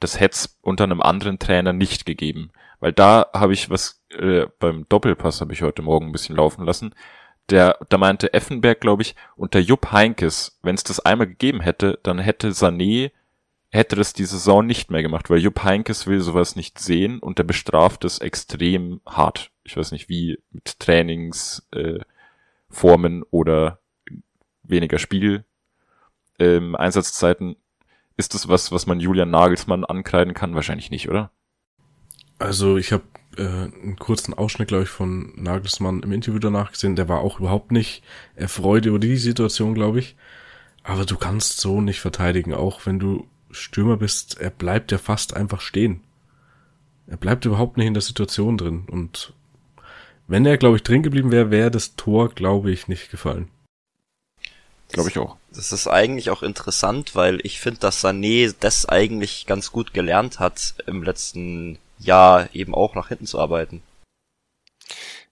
[0.00, 2.50] das hätte es unter einem anderen Trainer nicht gegeben?
[2.84, 6.66] Weil da habe ich was äh, beim Doppelpass habe ich heute Morgen ein bisschen laufen
[6.66, 6.94] lassen.
[7.48, 11.98] Der, da meinte Effenberg, glaube ich, unter Jupp Heinkes, wenn es das einmal gegeben hätte,
[12.02, 13.10] dann hätte Sané
[13.70, 17.38] hätte das die Saison nicht mehr gemacht, weil Jupp Heinkes will sowas nicht sehen und
[17.38, 19.50] der bestraft es extrem hart.
[19.62, 22.02] Ich weiß nicht wie mit Trainingsformen
[23.22, 23.78] äh, oder
[24.62, 25.46] weniger Spiel
[26.38, 27.56] ähm, Einsatzzeiten.
[28.18, 30.54] ist das was, was man Julian Nagelsmann ankreiden kann?
[30.54, 31.30] Wahrscheinlich nicht, oder?
[32.38, 33.04] Also ich habe
[33.36, 36.96] äh, einen kurzen Ausschnitt, glaube ich, von Nagelsmann im Interview danach gesehen.
[36.96, 38.02] Der war auch überhaupt nicht
[38.36, 40.16] erfreut über die Situation, glaube ich.
[40.82, 44.38] Aber du kannst so nicht verteidigen, auch wenn du Stürmer bist.
[44.40, 46.00] Er bleibt ja fast einfach stehen.
[47.06, 48.84] Er bleibt überhaupt nicht in der Situation drin.
[48.90, 49.32] Und
[50.26, 53.48] wenn er, glaube ich, drin geblieben wäre, wäre das Tor, glaube ich, nicht gefallen.
[54.90, 55.36] Glaube ich auch.
[55.52, 60.38] Das ist eigentlich auch interessant, weil ich finde, dass Sané das eigentlich ganz gut gelernt
[60.38, 63.82] hat, im letzten Jahr eben auch nach hinten zu arbeiten.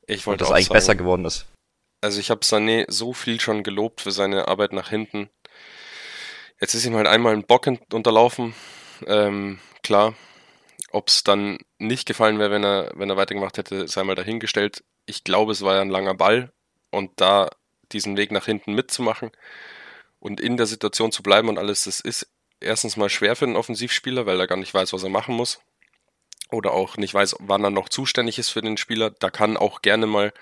[0.07, 1.47] Ich Und wollte das auch eigentlich sagen, besser geworden ist.
[2.01, 5.31] Also ich habe Sané so viel schon gelobt für seine Arbeit nach hinten.
[6.61, 8.55] Jetzt ist ihm halt einmal ein Bock unterlaufen.
[9.07, 10.15] Ähm, klar,
[10.91, 14.85] ob es dann nicht gefallen wäre, wenn er, wenn er weitergemacht hätte, sei mal dahingestellt.
[15.07, 16.53] Ich glaube, es war ja ein langer Ball
[16.91, 17.51] und da
[17.93, 19.31] diesen Weg nach hinten mitzumachen
[20.21, 22.29] und in der Situation zu bleiben und alles, das ist
[22.61, 25.61] erstens mal schwer für einen Offensivspieler, weil er gar nicht weiß, was er machen muss.
[26.53, 29.11] Oder auch nicht weiß, wann er noch zuständig ist für den Spieler.
[29.11, 30.33] Da kann auch gerne mal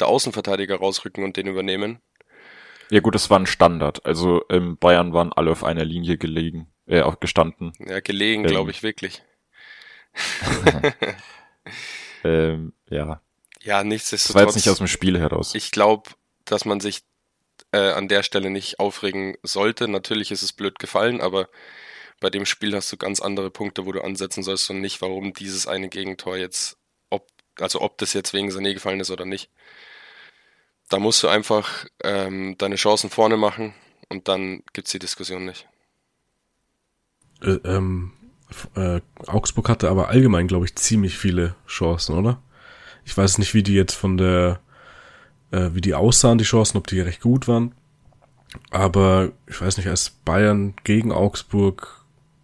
[0.00, 2.00] der Außenverteidiger rausrücken und den übernehmen.
[2.90, 4.04] Ja gut, das war ein Standard.
[4.04, 7.72] Also ähm, Bayern waren alle auf einer Linie gelegen, äh, auch gestanden.
[7.78, 8.50] Ja, gelegen, Ähm.
[8.50, 9.22] glaube ich wirklich.
[12.24, 13.20] Ähm, ja, Ja,
[13.62, 14.44] das war nichtsdestotrotz.
[14.44, 15.54] jetzt nicht aus dem Spiel heraus.
[15.54, 16.10] ich glaube,
[16.44, 17.02] dass man sich
[17.72, 19.88] äh, an der Stelle nicht aufregen sollte.
[19.88, 21.48] Natürlich ist es blöd gefallen, aber
[22.22, 25.34] bei dem Spiel hast du ganz andere Punkte, wo du ansetzen sollst und nicht, warum
[25.34, 26.78] dieses eine Gegentor jetzt,
[27.10, 27.26] ob,
[27.58, 29.50] also ob das jetzt wegen Sané gefallen ist oder nicht.
[30.88, 33.74] Da musst du einfach ähm, deine Chancen vorne machen
[34.08, 35.68] und dann gibt's die Diskussion nicht.
[37.42, 38.12] Äh, ähm,
[38.76, 42.40] äh, Augsburg hatte aber allgemein, glaube ich, ziemlich viele Chancen, oder?
[43.04, 44.60] Ich weiß nicht, wie die jetzt von der,
[45.50, 47.74] äh, wie die aussahen, die Chancen, ob die recht gut waren.
[48.70, 52.01] Aber ich weiß nicht, als Bayern gegen Augsburg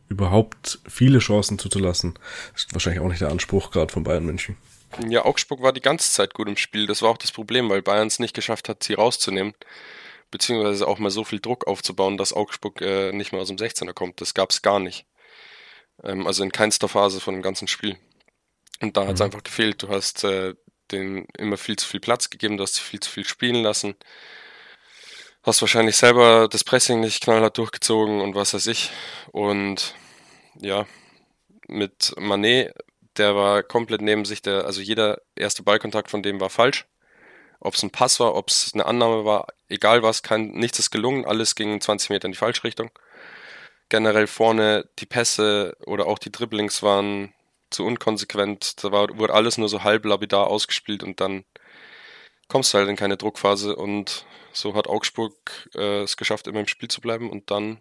[0.08, 2.18] überhaupt viele Chancen zuzulassen,
[2.54, 4.56] ist wahrscheinlich auch nicht der Anspruch gerade von Bayern München.
[5.06, 6.86] Ja, Augsburg war die ganze Zeit gut im Spiel.
[6.86, 9.54] Das war auch das Problem, weil Bayern es nicht geschafft hat, sie rauszunehmen.
[10.30, 13.92] Beziehungsweise auch mal so viel Druck aufzubauen, dass Augsburg äh, nicht mehr aus dem 16er
[13.92, 14.20] kommt.
[14.20, 15.06] Das gab's gar nicht.
[16.02, 17.96] Ähm, also in keinster Phase von dem ganzen Spiel.
[18.80, 19.22] Und da Mhm.
[19.22, 19.82] einfach gefehlt.
[19.82, 20.54] Du hast äh,
[20.90, 23.94] den immer viel zu viel Platz gegeben, du hast sie viel zu viel spielen lassen.
[25.48, 28.90] Hast wahrscheinlich selber das Pressing nicht knallhart durchgezogen und was weiß ich.
[29.32, 29.94] Und
[30.60, 30.84] ja,
[31.68, 32.74] mit Manet
[33.16, 36.86] der war komplett neben sich, der, also jeder erste Ballkontakt von dem war falsch.
[37.60, 40.90] Ob es ein Pass war, ob es eine Annahme war, egal was, kein, nichts ist
[40.90, 42.90] gelungen, alles ging 20 Meter in die Falschrichtung.
[43.88, 47.32] Generell vorne die Pässe oder auch die Dribblings waren
[47.70, 51.46] zu unkonsequent, da war, wurde alles nur so halb lapidar ausgespielt und dann
[52.48, 56.66] kommst du halt in keine Druckphase und so hat Augsburg äh, es geschafft, immer im
[56.66, 57.78] Spiel zu bleiben und dann,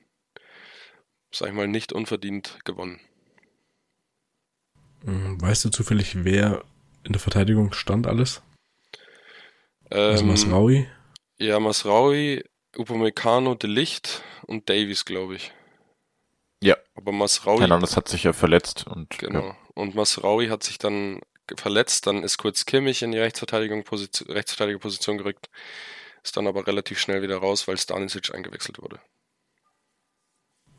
[1.32, 3.00] sag ich mal, nicht unverdient gewonnen.
[5.04, 6.64] Mhm, Weißt du zufällig, wer
[7.04, 8.42] in der Verteidigung stand alles?
[9.90, 10.88] Also Ähm, Masraui?
[11.40, 12.44] Ja, Masraui,
[12.76, 15.54] Upamecano, De Licht und Davies, glaube ich.
[16.62, 16.76] Ja.
[16.96, 19.48] Aber Masraui, Hernandez hat sich ja verletzt und genau.
[19.50, 19.58] ja.
[19.76, 21.22] Und Masraui hat sich dann
[21.56, 25.50] verletzt, dann ist kurz Kimmich in die Rechtsverteidigung Position, rechtsverteidige Position gerückt,
[26.24, 29.00] ist dann aber relativ schnell wieder raus, weil Stanisic eingewechselt wurde.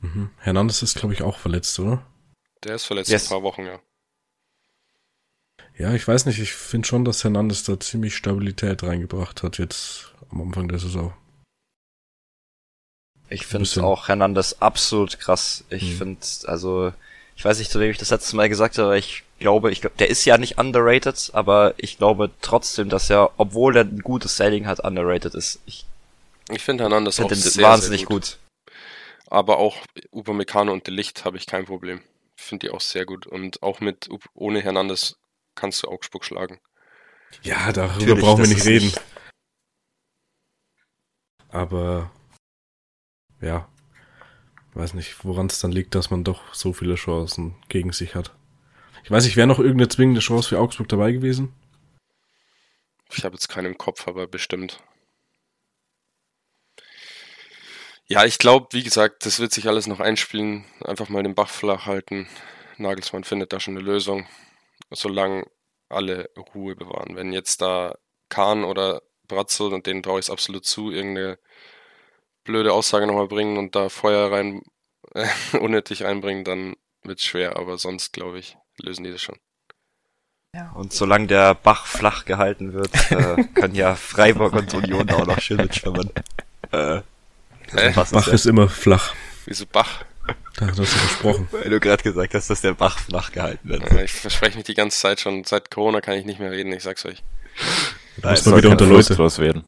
[0.00, 0.30] Mhm.
[0.38, 2.06] Hernandez ist, glaube ich, auch verletzt, oder?
[2.64, 3.26] Der ist verletzt Yes.
[3.26, 3.80] ein paar Wochen, ja.
[5.76, 10.12] Ja, ich weiß nicht, ich finde schon, dass Hernandez da ziemlich Stabilität reingebracht hat jetzt
[10.30, 11.14] am Anfang der Saison.
[13.28, 15.64] Ich finde auch Hernandez absolut krass.
[15.70, 15.96] Ich Mhm.
[15.98, 16.92] finde, also,
[17.38, 19.80] ich weiß nicht, zu wem ich das letzte Mal gesagt habe, aber ich glaube, ich
[19.80, 24.00] glaube, der ist ja nicht underrated, aber ich glaube trotzdem, dass er, obwohl er ein
[24.00, 25.60] gutes Sailing hat, underrated ist.
[25.64, 25.86] Ich
[26.50, 28.38] Ich finde Hernandez auch finde sehr, den sehr wahnsinnig gut.
[28.66, 28.72] gut.
[29.30, 29.76] Aber auch
[30.10, 32.02] Upamecano und De Licht habe ich kein Problem.
[32.36, 33.26] Finde die auch sehr gut.
[33.26, 35.16] Und auch mit ohne Hernandez
[35.54, 36.60] kannst du Augsburg schlagen.
[37.42, 38.86] Ja, darüber Natürlich, brauchen wir nicht reden.
[38.86, 39.00] nicht-
[41.50, 42.10] Aber
[43.40, 43.68] ja,
[44.78, 48.32] weiß nicht, woran es dann liegt, dass man doch so viele Chancen gegen sich hat.
[49.04, 51.52] Ich weiß nicht, wäre noch irgendeine zwingende Chance für Augsburg dabei gewesen?
[53.12, 54.82] Ich habe jetzt keinen im Kopf, aber bestimmt.
[58.06, 60.64] Ja, ich glaube, wie gesagt, das wird sich alles noch einspielen.
[60.82, 62.28] Einfach mal den Bach flach halten.
[62.78, 64.26] Nagelsmann findet da schon eine Lösung,
[64.90, 65.44] solange
[65.88, 67.16] alle Ruhe bewahren.
[67.16, 67.98] Wenn jetzt da
[68.28, 71.38] Kahn oder Brazzo, und denen traue ich es absolut zu, irgendeine
[72.48, 74.62] blöde Aussage nochmal bringen und da Feuer rein,
[75.60, 76.74] unnötig reinbringen, dann
[77.04, 77.56] wird's schwer.
[77.56, 79.36] Aber sonst, glaube ich, lösen die das schon.
[80.54, 85.26] Ja, und solange der Bach flach gehalten wird, äh, können ja Freiburg und Union auch
[85.26, 86.10] noch schön mitschwimmen.
[86.72, 87.02] Äh,
[87.94, 89.14] was Bach ist ist immer flach.
[89.44, 90.04] Wieso Bach?
[90.56, 91.48] Da hast du versprochen.
[91.52, 93.92] Weil du gerade gesagt hast, dass der Bach flach gehalten wird.
[93.92, 95.44] Ja, Ich verspreche mich die ganze Zeit schon.
[95.44, 97.22] Seit Corona kann ich nicht mehr reden, ich sag's euch.
[98.16, 99.16] Du musst Soll mal wieder unter Leute.
[99.38, 99.64] werden.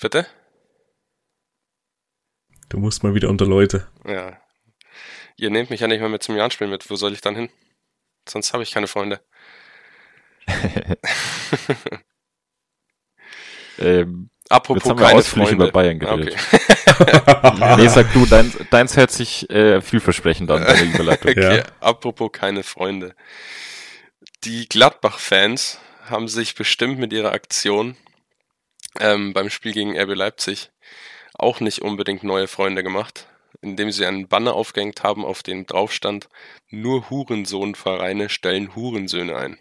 [0.00, 0.26] Bitte?
[2.70, 3.86] Du musst mal wieder unter Leute.
[4.06, 4.40] Ja.
[5.36, 6.88] Ihr nehmt mich ja nicht mehr mit zum Jahnspiel mit.
[6.88, 7.50] Wo soll ich dann hin?
[8.28, 9.20] Sonst habe ich keine Freunde.
[13.80, 15.64] Ähm, Apropos Jetzt haben wir keine ausführlich Freunde.
[15.64, 16.36] über Bayern geredet.
[16.52, 17.76] Okay.
[17.82, 21.30] nee, sag du, dein, deins hört sich äh, vielversprechend an, deine Überleitung.
[21.30, 21.58] okay.
[21.58, 21.64] Ja.
[21.80, 23.14] Apropos keine Freunde.
[24.44, 27.96] Die Gladbach-Fans haben sich bestimmt mit ihrer Aktion
[28.98, 30.70] ähm, beim Spiel gegen RB Leipzig
[31.42, 33.28] auch nicht unbedingt neue Freunde gemacht,
[33.60, 36.28] indem sie einen Banner aufgehängt haben, auf dem drauf stand,
[36.68, 39.58] nur Hurensohnvereine stellen Hurensöhne ein.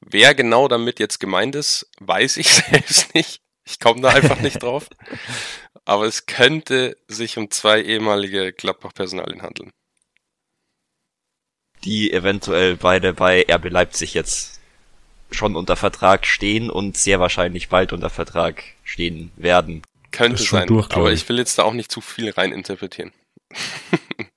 [0.00, 3.40] Wer genau damit jetzt gemeint ist, weiß ich selbst nicht.
[3.66, 4.88] Ich komme da einfach nicht drauf.
[5.84, 9.70] Aber es könnte sich um zwei ehemalige Gladbach-Personalien handeln.
[11.84, 14.60] Die eventuell beide bei RB Leipzig jetzt
[15.30, 19.82] schon unter Vertrag stehen und sehr wahrscheinlich bald unter Vertrag stehen werden.
[20.14, 20.68] Könnte schon sein.
[20.68, 21.22] durch, aber ich.
[21.22, 23.12] ich will jetzt da auch nicht zu viel rein interpretieren.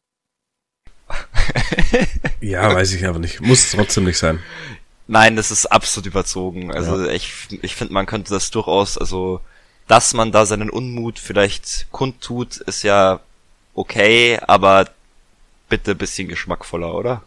[2.41, 3.41] Ja, weiß ich aber nicht.
[3.41, 4.41] Muss trotzdem nicht sein.
[5.07, 6.71] Nein, das ist absolut überzogen.
[6.71, 9.41] Also ich, ich finde, man könnte das durchaus, also
[9.87, 13.21] dass man da seinen Unmut vielleicht kundtut, ist ja
[13.73, 14.89] okay, aber
[15.69, 17.23] bitte bisschen geschmackvoller, oder?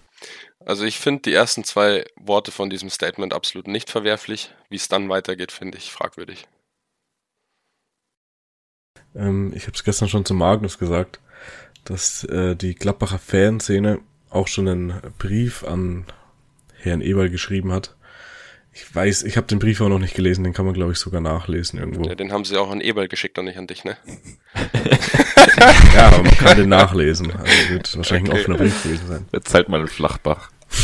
[0.64, 4.50] Also ich finde die ersten zwei Worte von diesem Statement absolut nicht verwerflich.
[4.68, 6.46] Wie es dann weitergeht, finde ich fragwürdig.
[9.14, 11.20] Ähm, ich habe es gestern schon zu Magnus gesagt,
[11.84, 14.00] dass äh, die Gladbacher Fanszene
[14.30, 16.04] auch schon einen Brief an
[16.76, 17.94] Herrn Eberl geschrieben hat.
[18.72, 20.98] Ich weiß, ich habe den Brief auch noch nicht gelesen, den kann man glaube ich
[20.98, 22.04] sogar nachlesen irgendwo.
[22.04, 23.96] Ja, den haben sie auch an Eberl geschickt und nicht an dich, ne?
[25.94, 27.32] Ja, aber man kann den nachlesen.
[27.32, 29.26] Also wird wahrscheinlich ein offener Brief gewesen sein.
[29.32, 30.50] Jetzt halt mal ein Flachbach.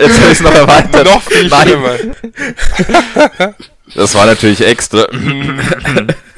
[0.00, 1.06] Jetzt habe ich noch erweitert.
[1.06, 1.96] Noch viel Nein, schlimmer.
[3.94, 5.06] das war natürlich extra.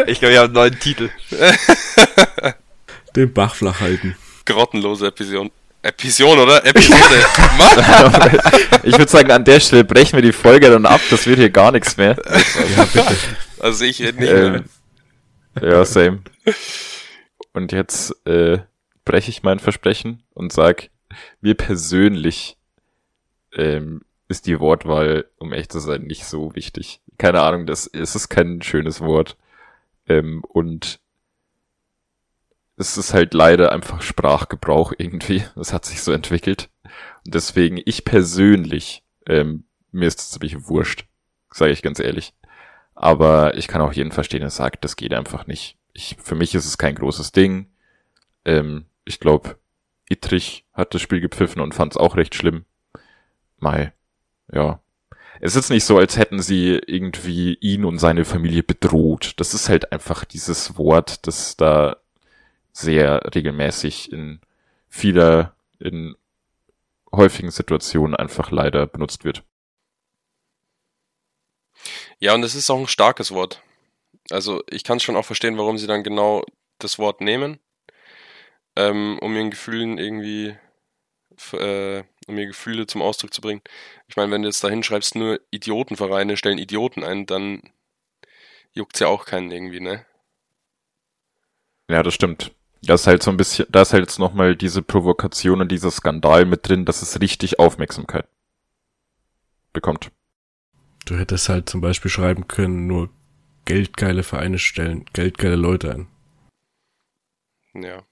[0.07, 1.11] Ich glaube, wir haben einen neuen Titel.
[3.17, 4.17] Den Bach flach halten.
[4.47, 5.51] Grottenlose Epision.
[5.83, 6.65] Epision, oder?
[6.65, 6.97] Episode.
[7.59, 8.39] Mann!
[8.85, 11.01] Ich würde sagen, an der Stelle brechen wir die Folge dann ab.
[11.11, 12.17] Das wird hier gar nichts mehr.
[12.77, 13.17] Ja, bitte.
[13.59, 14.55] Also ich rede nicht mehr.
[14.55, 14.65] Ähm,
[15.61, 16.21] ja, same.
[17.53, 18.59] Und jetzt äh,
[19.05, 20.91] breche ich mein Versprechen und sag,
[21.41, 22.57] mir persönlich
[23.53, 27.01] ähm, ist die Wortwahl, um echt zu sein, nicht so wichtig.
[27.19, 29.37] Keine Ahnung, das es ist kein schönes Wort.
[30.07, 31.01] Ähm, und
[32.77, 35.45] es ist halt leider einfach Sprachgebrauch irgendwie.
[35.57, 36.71] Das hat sich so entwickelt.
[37.27, 41.07] Und deswegen, ich persönlich, ähm, mir ist das ziemlich wurscht,
[41.53, 42.35] sage ich ganz ehrlich.
[42.95, 45.77] Aber ich kann auch jeden verstehen, der sagt, das geht einfach nicht.
[45.93, 47.66] Ich, für mich ist es kein großes Ding.
[48.45, 49.57] Ähm, ich glaube,
[50.09, 52.64] Ittrich hat das Spiel gepfiffen und fand es auch recht schlimm.
[53.59, 53.93] Mai,
[54.53, 54.81] ja.
[55.41, 59.34] Es ist nicht so, als hätten sie irgendwie ihn und seine Familie bedroht.
[59.36, 61.97] Das ist halt einfach dieses Wort, das da
[62.72, 64.41] sehr regelmäßig in
[64.89, 66.16] vieler, in
[67.12, 69.43] häufigen Situationen einfach leider benutzt wird.
[72.18, 73.62] Ja, und es ist auch ein starkes Wort.
[74.30, 76.45] Also ich kann schon auch verstehen, warum sie dann genau
[76.78, 77.59] das Wort nehmen,
[78.76, 80.57] ähm, um ihren Gefühlen irgendwie,
[81.53, 83.62] äh, um ihre Gefühle zum Ausdruck zu bringen.
[84.09, 87.62] Ich meine, wenn du jetzt da hinschreibst, nur Idiotenvereine stellen Idioten ein, dann
[88.72, 90.05] juckt's ja auch keinen irgendwie, ne?
[91.91, 92.53] Ja, das stimmt.
[92.82, 95.91] Da ist halt so ein bisschen, da ist halt jetzt nochmal diese Provokation und dieser
[95.91, 98.26] Skandal mit drin, dass es richtig Aufmerksamkeit
[99.72, 100.11] bekommt.
[101.07, 103.11] Du hättest halt zum Beispiel schreiben können, nur
[103.64, 106.09] geldgeile Vereine stellen, geldgeile Leute ein.
[107.74, 108.05] Ja.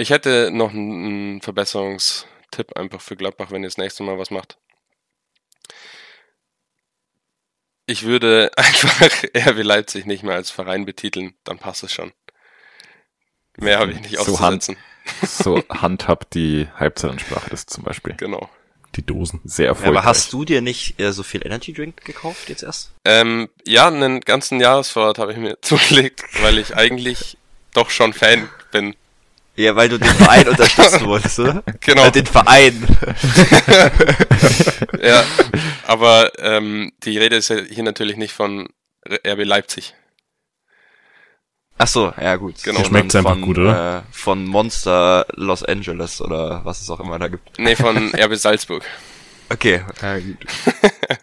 [0.00, 4.56] Ich hätte noch einen, Verbesserungstipp einfach für Gladbach, wenn ihr das nächste Mal was macht.
[7.84, 12.12] Ich würde einfach RB Leipzig nicht mehr als Verein betiteln, dann passt es schon.
[13.58, 14.76] Mehr habe ich nicht So auszusetzen.
[15.22, 18.14] So handhabt die Halbzeitansprache das zum Beispiel.
[18.16, 18.48] Genau.
[18.94, 19.40] Die Dosen.
[19.44, 19.98] Sehr Ja, erfolgreich.
[19.98, 22.92] aber hast du dir nicht äh, so viel Energy Drink gekauft jetzt erst?
[23.04, 27.36] Ähm, ja, einen ganzen Jahresvorrat habe ich mir zugelegt, weil ich eigentlich
[27.74, 28.94] doch schon Fan bin.
[29.60, 31.62] Ja, weil du den Verein unterstützen wolltest, oder?
[31.80, 32.06] Genau.
[32.06, 32.86] Äh, den Verein.
[35.02, 35.24] Ja,
[35.86, 38.68] aber ähm, die Rede ist ja hier natürlich nicht von
[39.26, 39.94] RB Leipzig.
[41.78, 42.62] Ach so, ja gut.
[42.62, 42.84] Genau.
[42.84, 43.98] Schmeckt's Von- einfach gut, oder?
[43.98, 47.58] Äh, von Monster Los Angeles oder was es auch immer da gibt.
[47.58, 48.84] Nee, von RB Salzburg.
[49.48, 50.38] Okay, ja, gut.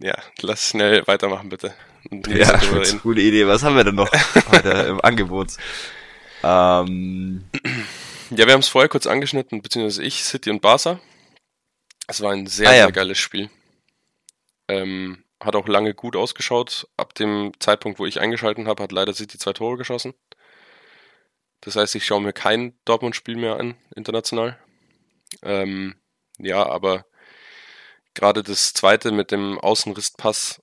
[0.00, 1.72] Ja, lass schnell weitermachen, bitte.
[2.10, 3.00] Ja, reden.
[3.00, 3.46] gute Idee.
[3.46, 4.10] Was haben wir denn noch
[4.50, 5.52] heute im Angebot?
[6.42, 7.44] Ähm,
[8.30, 11.00] Ja, wir haben es vorher kurz angeschnitten, beziehungsweise ich, City und Barca.
[12.06, 12.82] Es war ein sehr, Ah, ja.
[12.84, 13.50] sehr geiles Spiel.
[14.68, 16.88] Ähm, hat auch lange gut ausgeschaut.
[16.96, 20.14] Ab dem Zeitpunkt, wo ich eingeschalten habe, hat leider City zwei Tore geschossen.
[21.60, 24.58] Das heißt, ich schaue mir kein Dortmund-Spiel mehr an, international.
[25.42, 25.94] Ähm,
[26.38, 27.06] ja, aber
[28.14, 30.62] gerade das zweite mit dem Außenrisspass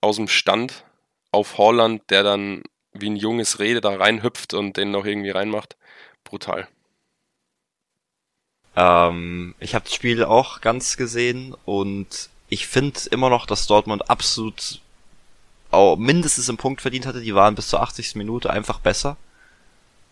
[0.00, 0.84] aus dem Stand
[1.30, 5.76] auf Holland, der dann wie ein junges Rede da reinhüpft und den noch irgendwie reinmacht,
[6.24, 6.68] brutal.
[8.76, 14.10] ähm, ich habe das Spiel auch ganz gesehen und ich finde immer noch, dass Dortmund
[14.10, 14.80] absolut
[15.70, 17.22] auch mindestens einen Punkt verdient hatte.
[17.22, 18.14] Die waren bis zur 80.
[18.16, 19.16] Minute einfach besser.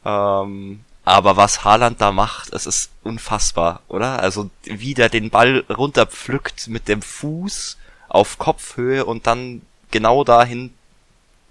[0.05, 4.21] Ähm, aber was Haaland da macht, es ist unfassbar, oder?
[4.21, 7.77] Also wie der den Ball runterpflückt mit dem Fuß
[8.11, 10.75] auf Kopfhöhe und dann genau dahin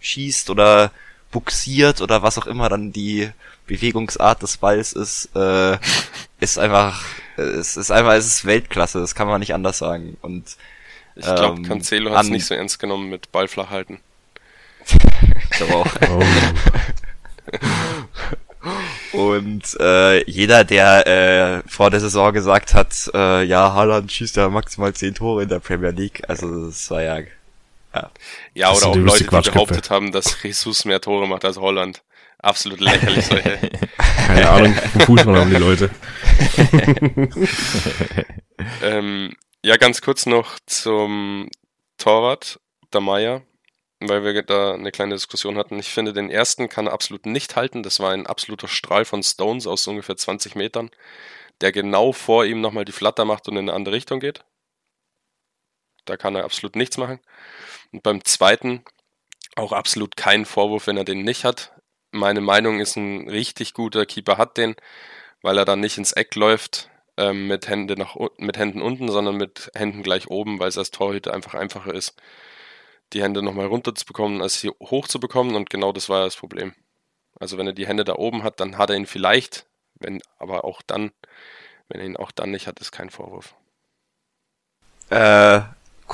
[0.01, 0.91] schießt oder
[1.31, 3.29] buxiert oder was auch immer dann die
[3.67, 5.77] Bewegungsart des Balls ist, äh,
[6.39, 7.03] ist einfach,
[7.37, 10.17] es ist einfach, es ist Weltklasse, das kann man nicht anders sagen.
[10.21, 10.57] Und
[11.15, 13.99] Ich glaube, Ähm, Cancelo hat es nicht so ernst genommen mit Ball flach halten.
[15.43, 15.95] ich glaube auch.
[16.09, 16.23] Oh,
[19.11, 24.49] Und äh, jeder, der äh, vor der Saison gesagt hat, äh, ja, Haaland schießt ja
[24.49, 28.11] maximal 10 Tore in der Premier League, also das war ja Ja,
[28.55, 32.03] Das oder auch die Leute, die behauptet haben, dass Jesus mehr Tore macht als Holland.
[32.41, 33.59] Absolut lächerlich solche.
[34.27, 34.73] keine Ahnung,
[35.05, 35.89] Fußball haben die Leute.
[38.81, 41.49] ähm, ja, ganz kurz noch zum
[41.97, 42.59] Torwart,
[42.93, 43.41] der Meier,
[43.99, 45.79] weil wir da eine kleine Diskussion hatten.
[45.79, 47.83] Ich finde, den ersten kann er absolut nicht halten.
[47.83, 50.89] Das war ein absoluter Strahl von Stones aus ungefähr 20 Metern,
[51.61, 54.45] der genau vor ihm nochmal die Flatter macht und in eine andere Richtung geht.
[56.05, 57.19] Da kann er absolut nichts machen.
[57.91, 58.83] Und beim zweiten
[59.55, 61.73] auch absolut kein Vorwurf, wenn er den nicht hat.
[62.11, 64.75] Meine Meinung ist, ein richtig guter Keeper hat den,
[65.41, 69.35] weil er dann nicht ins Eck läuft ähm, mit, Hände nach, mit Händen unten, sondern
[69.35, 72.15] mit Händen gleich oben, weil es als Torhüter einfach einfacher ist,
[73.13, 75.55] die Hände nochmal runter zu bekommen, als sie hoch zu bekommen.
[75.55, 76.73] Und genau das war ja das Problem.
[77.39, 79.65] Also wenn er die Hände da oben hat, dann hat er ihn vielleicht,
[79.99, 81.11] wenn aber auch dann,
[81.87, 83.55] wenn er ihn auch dann nicht hat, ist kein Vorwurf.
[85.09, 85.61] Äh,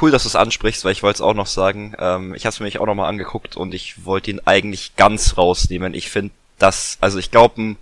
[0.02, 1.96] cool, dass du es ansprichst, weil ich wollte es auch noch sagen.
[2.00, 5.38] Ähm, ich habe es mir auch noch mal angeguckt und ich wollte ihn eigentlich ganz
[5.38, 5.94] rausnehmen.
[5.94, 7.78] Ich finde, dass, also ich glaube, ein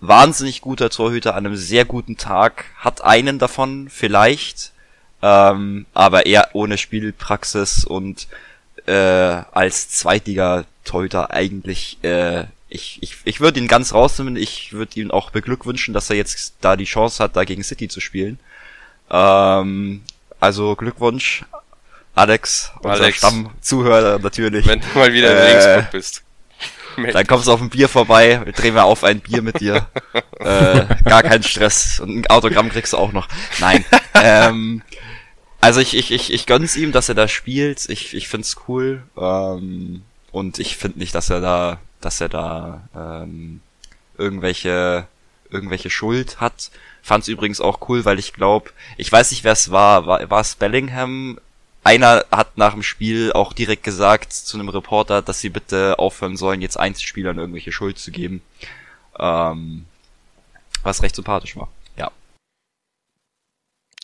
[0.00, 4.72] wahnsinnig guter Torhüter an einem sehr guten Tag hat einen davon vielleicht,
[5.22, 8.28] ähm, aber eher ohne Spielpraxis und
[8.86, 14.36] äh, als Zweitliga-Torhüter eigentlich äh, ich, ich, ich würde ihn ganz rausnehmen.
[14.36, 17.88] Ich würde ihn auch beglückwünschen, dass er jetzt da die Chance hat, da gegen City
[17.88, 18.38] zu spielen.
[19.10, 20.02] Ähm,
[20.40, 21.44] also Glückwunsch,
[22.14, 23.18] Alex, unser Alex.
[23.18, 24.66] Stammzuhörer natürlich.
[24.66, 26.22] Wenn du mal wieder in Äh, Regensburg bist.
[27.12, 29.86] Dann kommst du auf ein Bier vorbei, wir drehen wir auf ein Bier mit dir.
[30.40, 32.00] äh, gar kein Stress.
[32.00, 33.28] Und ein Autogramm kriegst du auch noch.
[33.60, 33.84] Nein.
[34.14, 34.82] ähm,
[35.62, 37.88] also ich, ich, ich, ich gönn's ihm, dass er da spielt.
[37.88, 39.04] Ich, ich find's cool.
[39.16, 40.02] Ähm,
[40.32, 43.60] und ich find nicht, dass er da, dass er da ähm,
[44.18, 45.06] irgendwelche,
[45.50, 46.72] irgendwelche Schuld hat.
[47.00, 50.06] Fand's übrigens auch cool, weil ich glaube, ich weiß nicht, wer es war.
[50.06, 51.38] War, war es Bellingham?
[51.84, 56.36] Einer hat nach dem Spiel auch direkt gesagt zu einem Reporter, dass sie bitte aufhören
[56.36, 58.42] sollen, jetzt Einzelspielern irgendwelche Schuld zu geben.
[59.16, 59.86] Ähm,
[60.82, 61.68] was recht sympathisch war.
[61.96, 62.10] Ja.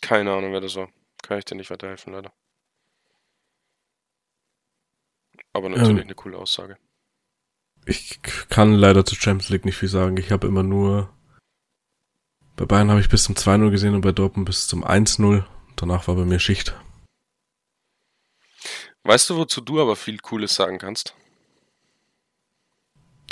[0.01, 0.87] Keine Ahnung, wer das war.
[1.21, 2.31] Kann ich dir nicht weiterhelfen, leider.
[5.53, 6.03] Aber natürlich Ähm.
[6.03, 6.77] eine coole Aussage.
[7.85, 10.17] Ich kann leider zu Champions League nicht viel sagen.
[10.17, 11.11] Ich habe immer nur.
[12.55, 15.45] Bei Bayern habe ich bis zum 2-0 gesehen und bei Dortmund bis zum 1-0.
[15.77, 16.75] Danach war bei mir Schicht.
[19.03, 21.15] Weißt du, wozu du aber viel Cooles sagen kannst?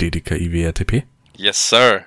[0.00, 1.06] DDKIWRTP.
[1.36, 2.06] Yes, sir.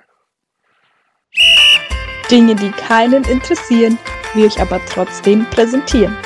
[2.30, 3.98] Dinge, die keinen interessieren,
[4.34, 6.16] wir euch aber trotzdem präsentieren.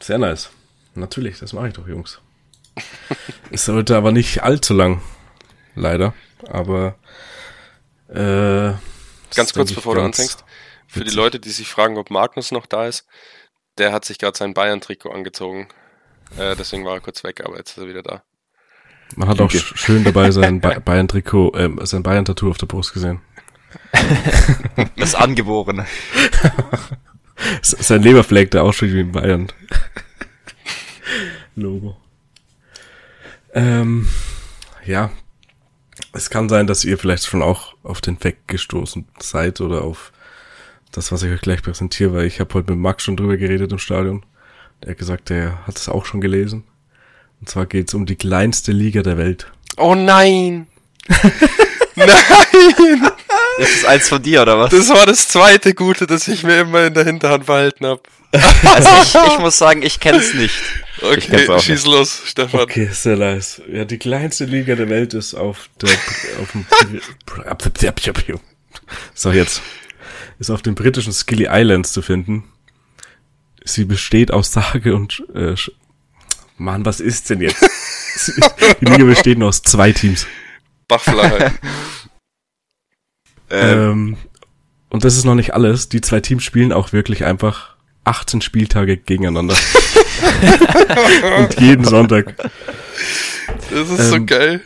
[0.00, 0.50] Sehr nice.
[0.94, 2.20] Natürlich, das mache ich doch, Jungs.
[3.50, 5.02] es sollte aber nicht allzu lang.
[5.74, 6.14] Leider.
[6.48, 6.96] Aber
[8.08, 8.72] äh,
[9.34, 10.44] Ganz kurz ich, bevor du ganz anfängst.
[10.86, 11.14] Für die.
[11.14, 13.06] Leute, die sich fragen, ob Magnus noch da ist,
[13.76, 15.68] der hat sich gerade sein Bayern-Trikot angezogen.
[16.38, 18.22] Äh, deswegen war er kurz weg, aber jetzt ist er wieder da.
[19.16, 19.62] Man hat auch Lüge.
[19.64, 23.20] sch- schön dabei sein ba Bayern-Trikot, ähm, sein Bayern-Tattoo auf der Brust gesehen.
[24.96, 25.86] Das Angeborene.
[27.62, 29.48] Sein Leberfleck, der aussieht wie ein Bayern.
[31.56, 31.96] Logo.
[33.54, 34.08] Ähm,
[34.84, 35.10] ja.
[36.12, 40.12] Es kann sein, dass ihr vielleicht schon auch auf den Fact gestoßen seid oder auf
[40.92, 43.72] das, was ich euch gleich präsentiere, weil ich habe heute mit Max schon drüber geredet
[43.72, 44.24] im Stadion.
[44.82, 46.64] Der hat gesagt, der hat es auch schon gelesen.
[47.40, 49.50] Und zwar geht's um die kleinste Liga der Welt.
[49.76, 50.66] Oh nein!
[51.96, 53.12] nein!
[53.58, 54.70] Ist es eins von dir, oder was?
[54.70, 58.02] Das war das zweite Gute, das ich mir immer in der Hinterhand behalten habe.
[58.32, 60.54] Also ich, ich muss sagen, ich kenn's nicht.
[61.00, 62.60] kenn's Okay, schieß los, Stefan.
[62.60, 63.62] Okay, sehr nice.
[63.72, 65.88] Ja, die kleinste Liga der Welt ist auf der,
[66.40, 66.66] auf dem,
[69.14, 69.62] so jetzt,
[70.38, 72.44] ist auf den britischen Skilly Islands zu finden.
[73.64, 75.54] Sie besteht aus sage und, äh,
[76.58, 77.62] Mann, was ist denn jetzt?
[78.80, 80.26] Die Liga besteht nur aus zwei Teams.
[80.86, 81.52] Bachflache.
[83.50, 84.16] Ähm,
[84.90, 85.88] und das ist noch nicht alles.
[85.88, 89.54] Die zwei Teams spielen auch wirklich einfach 18 Spieltage gegeneinander.
[91.38, 92.36] und jeden Sonntag.
[93.70, 94.60] Das ist so Ähm, geil.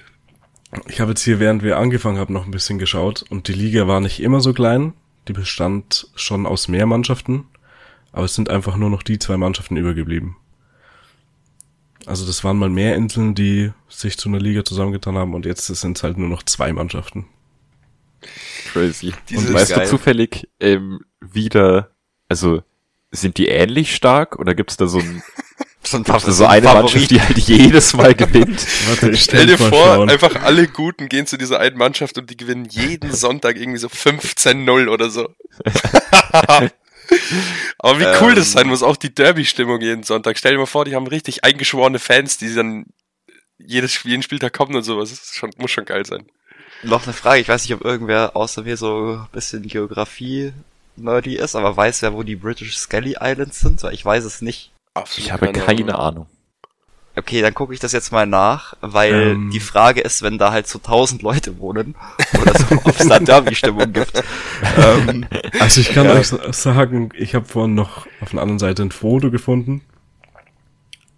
[0.89, 3.87] Ich habe jetzt hier, während wir angefangen haben, noch ein bisschen geschaut und die Liga
[3.87, 4.95] war nicht immer so klein.
[5.29, 7.45] Die bestand schon aus mehr Mannschaften,
[8.11, 10.37] aber es sind einfach nur noch die zwei Mannschaften übergeblieben.
[12.07, 15.67] Also das waren mal mehr Inseln, die sich zu einer Liga zusammengetan haben und jetzt
[15.67, 17.27] sind es halt nur noch zwei Mannschaften.
[18.73, 19.13] Crazy.
[19.29, 19.85] Dieses Und weißt geil.
[19.85, 21.91] du zufällig ähm, wieder,
[22.29, 22.63] also
[23.11, 25.23] sind die ähnlich stark oder gibt's da so, ein,
[25.85, 28.65] So ein paar so eine Mannschaft, die halt jedes Mal gewinnt?
[28.89, 30.09] Warte, ich Stell dir vor, schauen.
[30.09, 33.89] einfach alle Guten gehen zu dieser einen Mannschaft und die gewinnen jeden Sonntag irgendwie so
[33.89, 35.29] 15-0 oder so.
[37.79, 38.53] Aber wie cool das Ähm.
[38.53, 40.39] sein muss, auch die Derby-Stimmung jeden Sonntag.
[40.39, 42.87] Stell dir mal vor, die haben richtig eingeschworene Fans, die dann
[43.59, 45.11] jedes, Spiel- jeden Spieltag kommen und sowas.
[45.11, 46.27] Das ist schon, muss schon geil sein.
[46.83, 50.53] Noch eine Frage, ich weiß nicht, ob irgendwer außer mir so ein bisschen Geografie
[50.97, 53.83] nerdy ist, aber weiß wer, wo die British Skelly Islands sind?
[53.83, 54.73] Weil ich weiß es nicht.
[54.95, 56.27] Absolut Ich habe keine Ahnung.
[57.15, 59.51] Okay, dann gucke ich das jetzt mal nach, weil Ähm.
[59.51, 61.95] die Frage ist, wenn da halt so tausend Leute wohnen
[62.41, 64.23] oder so, ob es da Derby-Stimmung gibt.
[64.79, 65.27] ähm,
[65.61, 68.91] Also ich kann euch sa- sagen, ich habe vorhin noch auf der anderen Seite ein
[68.93, 69.83] Foto gefunden.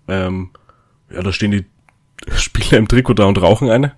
[0.09, 0.51] Ähm,
[1.11, 1.65] ja, da stehen die
[2.37, 3.93] Spieler im Trikot da und rauchen eine.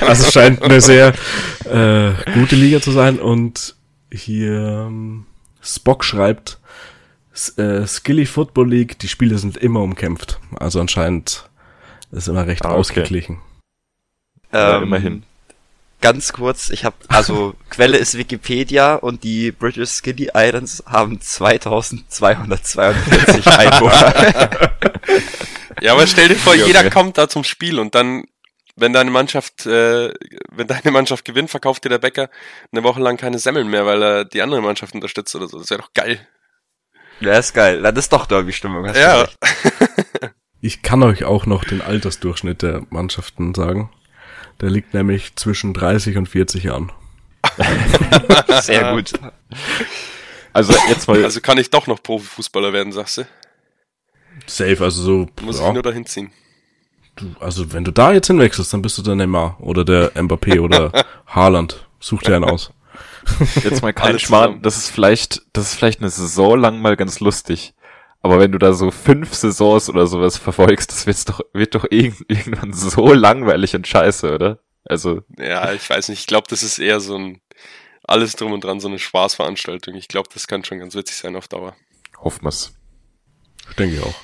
[0.00, 1.12] also es scheint eine sehr
[1.64, 3.18] äh, gute Liga zu sein.
[3.18, 3.74] Und
[4.12, 5.26] hier ähm,
[5.62, 6.58] Spock schreibt,
[7.56, 10.40] äh, Skilly Football League, die Spiele sind immer umkämpft.
[10.58, 11.48] Also anscheinend
[12.10, 12.78] ist immer recht Ah, okay.
[12.78, 13.38] ausgeglichen.
[14.52, 15.22] Ähm, immerhin.
[16.00, 23.46] Ganz kurz, ich habe also Quelle ist Wikipedia und die British Skinny Islands haben 2242
[23.46, 24.14] Einwohner.
[25.84, 28.24] Ja, aber stell dir vor, Ja, jeder kommt da zum Spiel und dann,
[28.76, 30.12] wenn deine Mannschaft, äh,
[30.50, 32.28] wenn deine Mannschaft gewinnt, verkauft dir der Bäcker
[32.72, 35.58] eine Woche lang keine Semmeln mehr, weil er die andere Mannschaft unterstützt oder so.
[35.58, 36.26] Das wäre doch geil.
[37.20, 37.82] ja, ist geil.
[37.82, 38.86] Das ist doch Derby-Stimmung.
[38.86, 39.28] hast du Ja.
[40.62, 43.90] Ich kann euch auch noch den Altersdurchschnitt der Mannschaften sagen.
[44.60, 46.92] Der liegt nämlich zwischen 30 und 40 Jahren.
[48.60, 49.12] Sehr gut.
[50.52, 53.26] Also jetzt mal, Also kann ich doch noch Profifußballer werden, sagst du?
[54.46, 55.26] Safe, also so.
[55.42, 56.30] Muss ja, ich nur dahin ziehen.
[57.16, 60.60] du, also wenn du da jetzt hinwechselst, dann bist du der Neymar oder der Mbappé
[60.60, 60.92] oder
[61.26, 61.86] Haaland.
[61.98, 62.72] Such dir einen aus.
[63.62, 67.20] jetzt mal kein Schmarrn, das ist vielleicht, das ist vielleicht eine Saison lang mal ganz
[67.20, 67.74] lustig.
[68.22, 71.86] Aber wenn du da so fünf Saisons oder sowas verfolgst, das wird's doch, wird doch
[71.90, 74.58] irgend- irgendwann so langweilig und scheiße, oder?
[74.84, 76.20] Also, Ja, ich weiß nicht.
[76.20, 77.40] Ich glaube, das ist eher so ein
[78.02, 79.94] alles drum und dran, so eine Spaßveranstaltung.
[79.94, 81.76] Ich glaube, das kann schon ganz witzig sein auf Dauer.
[82.18, 82.72] hoffen wir's.
[83.78, 84.14] Denke ich auch.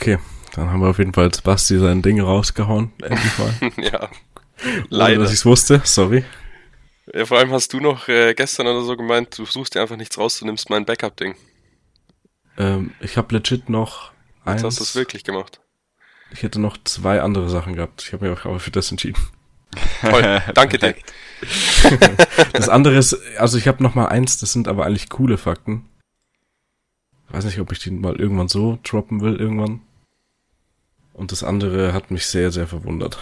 [0.00, 0.18] Okay,
[0.54, 2.92] dann haben wir auf jeden Fall jetzt Basti sein Ding rausgehauen.
[3.02, 3.54] Endlich mal.
[3.84, 4.08] ja.
[4.64, 5.20] Ohne, Leider.
[5.22, 6.24] dass ich's wusste, sorry.
[7.12, 9.96] Ja, vor allem hast du noch äh, gestern oder so gemeint, du suchst dir einfach
[9.96, 11.34] nichts raus, du nimmst mein Backup-Ding.
[12.58, 14.12] Ähm, ich habe legit noch
[14.46, 14.64] Jetzt eins.
[14.64, 15.60] hast du es wirklich gemacht.
[16.30, 18.02] Ich hätte noch zwei andere Sachen gehabt.
[18.02, 19.20] Ich habe mich auch aber für das entschieden.
[20.00, 20.42] Toll.
[20.54, 20.94] Danke dir.
[22.52, 25.88] Das andere ist, also ich habe noch mal eins, das sind aber eigentlich coole Fakten.
[27.28, 29.82] Weiß nicht, ob ich die mal irgendwann so droppen will, irgendwann.
[31.18, 33.18] Und das andere hat mich sehr, sehr verwundert.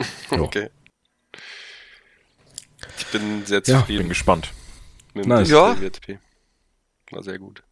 [0.30, 0.44] Jo.
[0.44, 0.70] Okay.
[2.98, 4.52] Ich bin sehr Ja, zufrieden Bin gespannt.
[5.14, 5.48] mit dem Nice.
[5.50, 5.80] Ja.
[5.80, 6.18] WTP.
[7.10, 7.62] War sehr gut.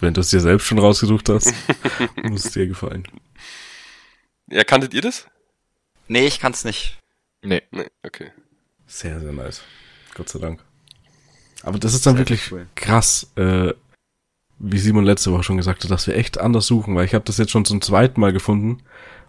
[0.00, 1.54] Wenn du es dir selbst schon rausgesucht hast,
[2.22, 3.04] muss es dir gefallen.
[4.50, 5.26] Ja, kanntet ihr das?
[6.08, 6.98] Nee, ich kann's nicht.
[7.42, 7.62] Nee.
[7.70, 8.32] Nee, okay.
[8.86, 9.62] Sehr, sehr nice.
[10.14, 10.62] Gott sei Dank.
[11.62, 12.66] Aber das ist dann Sehr wirklich cool.
[12.74, 13.72] krass, äh,
[14.58, 17.24] wie Simon letzte Woche schon gesagt hat, dass wir echt anders suchen, weil ich habe
[17.24, 18.78] das jetzt schon zum zweiten Mal gefunden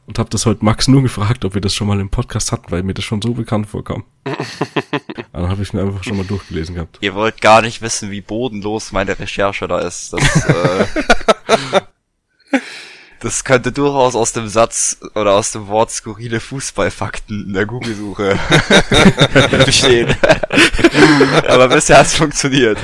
[0.08, 2.72] und habe das heute Max nur gefragt, ob wir das schon mal im Podcast hatten,
[2.72, 4.04] weil mir das schon so bekannt vorkam.
[5.34, 6.98] Dann habe ich mir einfach schon mal durchgelesen gehabt.
[7.02, 10.14] Ihr wollt gar nicht wissen, wie bodenlos meine Recherche da ist.
[10.14, 10.86] Das, äh,
[13.22, 18.40] Das könnte durchaus aus dem Satz oder aus dem Wort skurrile Fußballfakten in der Google-Suche
[19.66, 20.16] bestehen.
[21.50, 22.78] Aber bisher hat's funktioniert.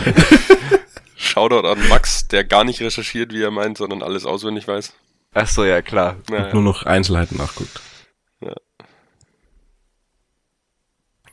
[1.36, 4.94] Shoutout an Max, der gar nicht recherchiert, wie er meint, sondern alles auswendig weiß.
[5.34, 6.16] Ach so, ja klar.
[6.30, 6.54] Naja.
[6.54, 7.82] Nur noch Einzelheiten nachguckt.
[8.40, 8.54] Ja.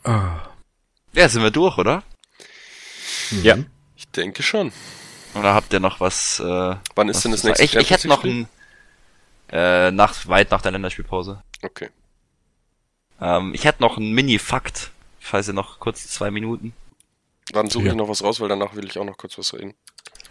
[0.03, 0.41] Ah.
[1.13, 2.03] Ja, sind wir durch, oder?
[3.43, 3.55] Ja.
[3.95, 4.73] Ich denke schon.
[5.35, 6.41] Oder habt ihr noch was?
[6.41, 8.49] Äh, Wann was ist denn das nächste Ich, ich hätte noch ein
[9.53, 11.41] äh, nach weit nach der Länderspielpause.
[11.61, 11.89] Okay.
[13.21, 14.91] Ähm, ich hätte noch einen Mini-Fakt,
[15.21, 16.73] falls ihr noch kurz zwei Minuten.
[17.53, 17.91] Dann suche Ja.
[17.91, 19.75] ich noch was raus, weil danach will ich auch noch kurz was reden.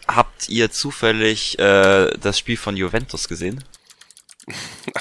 [0.09, 3.63] Habt ihr zufällig äh, das Spiel von Juventus gesehen?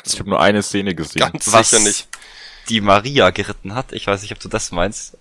[0.05, 1.19] Ich habe nur eine Szene gesehen.
[1.19, 2.07] ganz Was sicher nicht.
[2.69, 3.91] die Maria geritten hat.
[3.91, 5.17] Ich weiß nicht, ob du das meinst.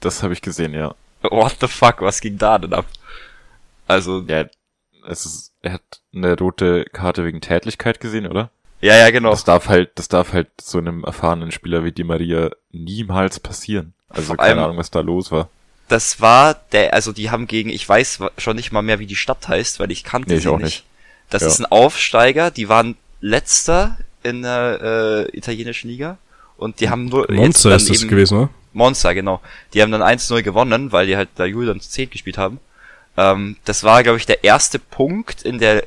[0.00, 0.94] Das habe ich gesehen, ja.
[1.22, 2.86] What the fuck, was ging da denn ab?
[3.88, 4.44] Also, Ja,
[5.08, 5.82] es ist, er hat
[6.14, 8.50] eine rote Karte wegen Tätlichkeit gesehen, oder?
[8.80, 9.30] ja, ja, genau.
[9.30, 13.94] Das darf halt, das darf halt so einem erfahrenen Spieler wie Di Maria niemals passieren.
[14.08, 15.48] Also Vor keine allem- Ahnung, was da los war.
[15.88, 19.16] Das war der, also die haben gegen, ich weiß schon nicht mal mehr, wie die
[19.16, 20.64] Stadt heißt, weil ich kannte Nee, ich sie auch nicht.
[20.64, 20.84] nicht.
[21.30, 21.48] Das Ja.
[21.48, 26.18] ist ein Aufsteiger, die waren letzter in der äh, italienischen Liga
[26.56, 28.50] und die haben nur Monster ist das eben, gewesen, oder?
[28.72, 29.40] Monster, genau.
[29.72, 32.58] Die haben dann 1-0 gewonnen, weil die halt da Julian zu 10 gespielt haben.
[33.16, 35.84] Ähm, das war, glaube ich, der erste Punkt in der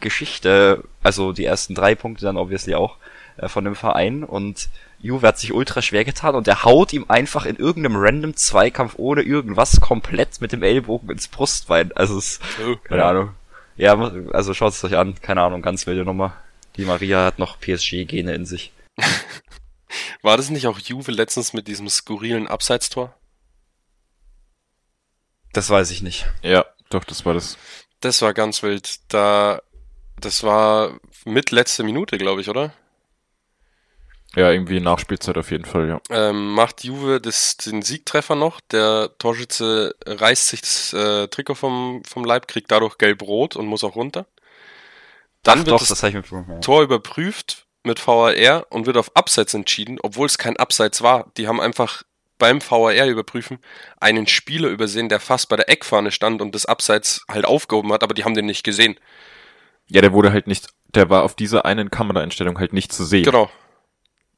[0.00, 2.96] Geschichte, also die ersten drei Punkte dann obviously auch
[3.36, 4.68] äh, von dem Verein und
[5.04, 8.94] Juve hat sich ultra schwer getan und der haut ihm einfach in irgendeinem random Zweikampf
[8.96, 11.92] ohne irgendwas komplett mit dem Ellbogen ins Brustbein.
[11.92, 12.76] Also es, Oh.
[12.76, 13.10] keine Ja.
[13.10, 13.34] Ahnung.
[13.76, 13.98] Ja,
[14.32, 16.34] also schaut es euch an, keine Ahnung, ganz wilde Nummer.
[16.76, 18.72] Die Maria hat noch PSG-Gene in sich.
[20.22, 23.14] War das nicht auch Juve letztens mit diesem skurrilen Abseitstor?
[25.52, 26.26] Das weiß ich nicht.
[26.42, 27.58] Ja, doch, das war das.
[28.00, 29.00] Das war ganz wild.
[29.12, 29.60] Da,
[30.18, 32.72] das war mit letzte Minute, glaube ich, oder?
[34.36, 36.00] Ja, irgendwie Nachspielzeit auf jeden Fall, ja.
[36.10, 38.60] Ähm, macht Juve das, den Siegtreffer noch.
[38.60, 43.84] Der Torschütze reißt sich das äh, Trikot vom, vom Leib, kriegt dadurch gelb-rot und muss
[43.84, 44.26] auch runter.
[45.44, 46.60] Dann Ach wird doch, das, das.
[46.62, 51.30] Tor überprüft mit VAR und wird auf Abseits entschieden, obwohl es kein Abseits war.
[51.36, 52.02] Die haben einfach
[52.38, 53.58] beim VAR überprüfen
[54.00, 58.02] einen Spieler übersehen, der fast bei der Eckfahne stand und das Abseits halt aufgehoben hat,
[58.02, 58.96] aber die haben den nicht gesehen.
[59.86, 63.24] Ja, der wurde halt nicht, der war auf dieser einen Kameraeinstellung halt nicht zu sehen.
[63.24, 63.50] Genau,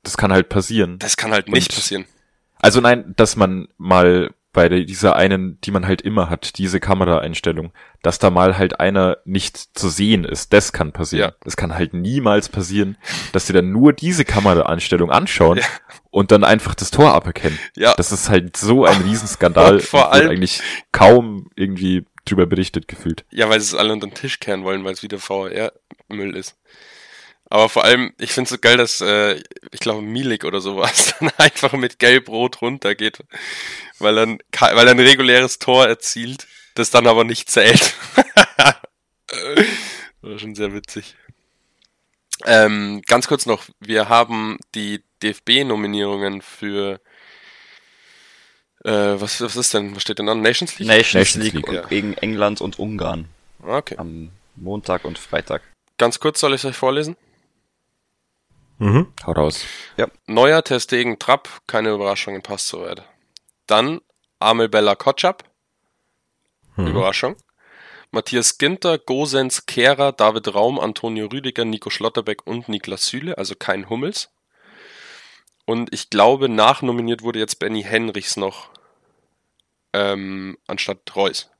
[0.07, 0.99] Das kann halt passieren.
[0.99, 2.05] das kann halt nicht Und- passieren.
[2.59, 7.73] Also nein, dass man mal bei dieser einen, die man halt immer hat, diese Kameraeinstellung,
[8.03, 11.33] dass da mal halt einer nicht zu sehen ist, das kann passieren.
[11.33, 11.37] Ja.
[11.45, 12.97] Es kann halt niemals passieren,
[13.33, 15.65] dass sie dann nur diese Kameraeinstellung anschauen Ja.
[16.11, 17.59] und dann einfach das Tor aberkennen.
[17.77, 19.75] Ja, Das ist halt so ein Riesenskandal.
[19.75, 23.27] Und vor allem- eigentlich kaum irgendwie drüber berichtet gefühlt.
[23.31, 26.57] Ja, weil sie es alle unter den Tisch kehren wollen, weil es wieder VR-Müll ist.
[27.49, 29.41] Aber vor allem, ich finde es so geil, dass, äh,
[29.71, 33.19] ich glaube, Milik oder sowas dann einfach mit Gelb-Rot runtergeht,
[33.99, 37.95] weil er, ein- ka- weil er ein reguläres Tor erzielt, das dann aber nicht zählt.
[40.23, 41.15] War schon sehr witzig.
[42.45, 47.01] Ähm, ganz kurz noch, wir haben die DFB-Nominierungen für
[48.85, 49.95] äh, was, was ist denn?
[49.97, 50.43] Was steht denn an?
[50.43, 50.89] Nations League?
[50.89, 51.83] Nations, Nations League, League, und ja.
[51.87, 53.29] gegen England und Ungarn
[53.63, 53.97] Ah, Okay.
[53.99, 55.63] am Montag und Freitag.
[55.99, 57.17] Ganz kurz soll ich euch vorlesen?
[58.79, 59.13] Mhm.
[59.25, 59.65] Hau raus.
[60.27, 63.03] Neuer Testegen Trapp, keine Überraschungen, passt soweit.
[63.67, 64.01] Dann
[64.39, 65.45] Amel Bella Kotschap,
[66.77, 66.89] Mhm.
[66.89, 67.37] Überraschung.
[68.11, 73.89] Matthias Ginter, Gosens, Kehrer, David Raum, Antonio Rüdiger, Nico Schlotterbeck und Niklas Süle, also kein
[73.89, 74.31] Hummels.
[75.65, 78.71] Und ich glaube, nachnominiert wurde jetzt Benny Henrichs noch,
[79.93, 81.51] ähm, anstatt Reus.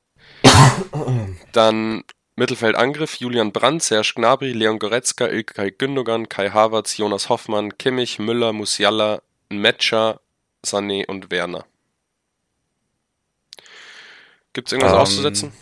[1.53, 2.05] Dann
[2.37, 8.53] Mittelfeldangriff, Julian Brandt, Serge Gnabry, Leon Goretzka, Ilkay Gündogan, Kai Havertz, Jonas Hoffmann, Kimmich, Müller,
[8.53, 10.21] Musiala, Metscher,
[10.65, 11.65] Sané und Werner.
[14.53, 15.53] Gibt's irgendwas Ähm, auszusetzen?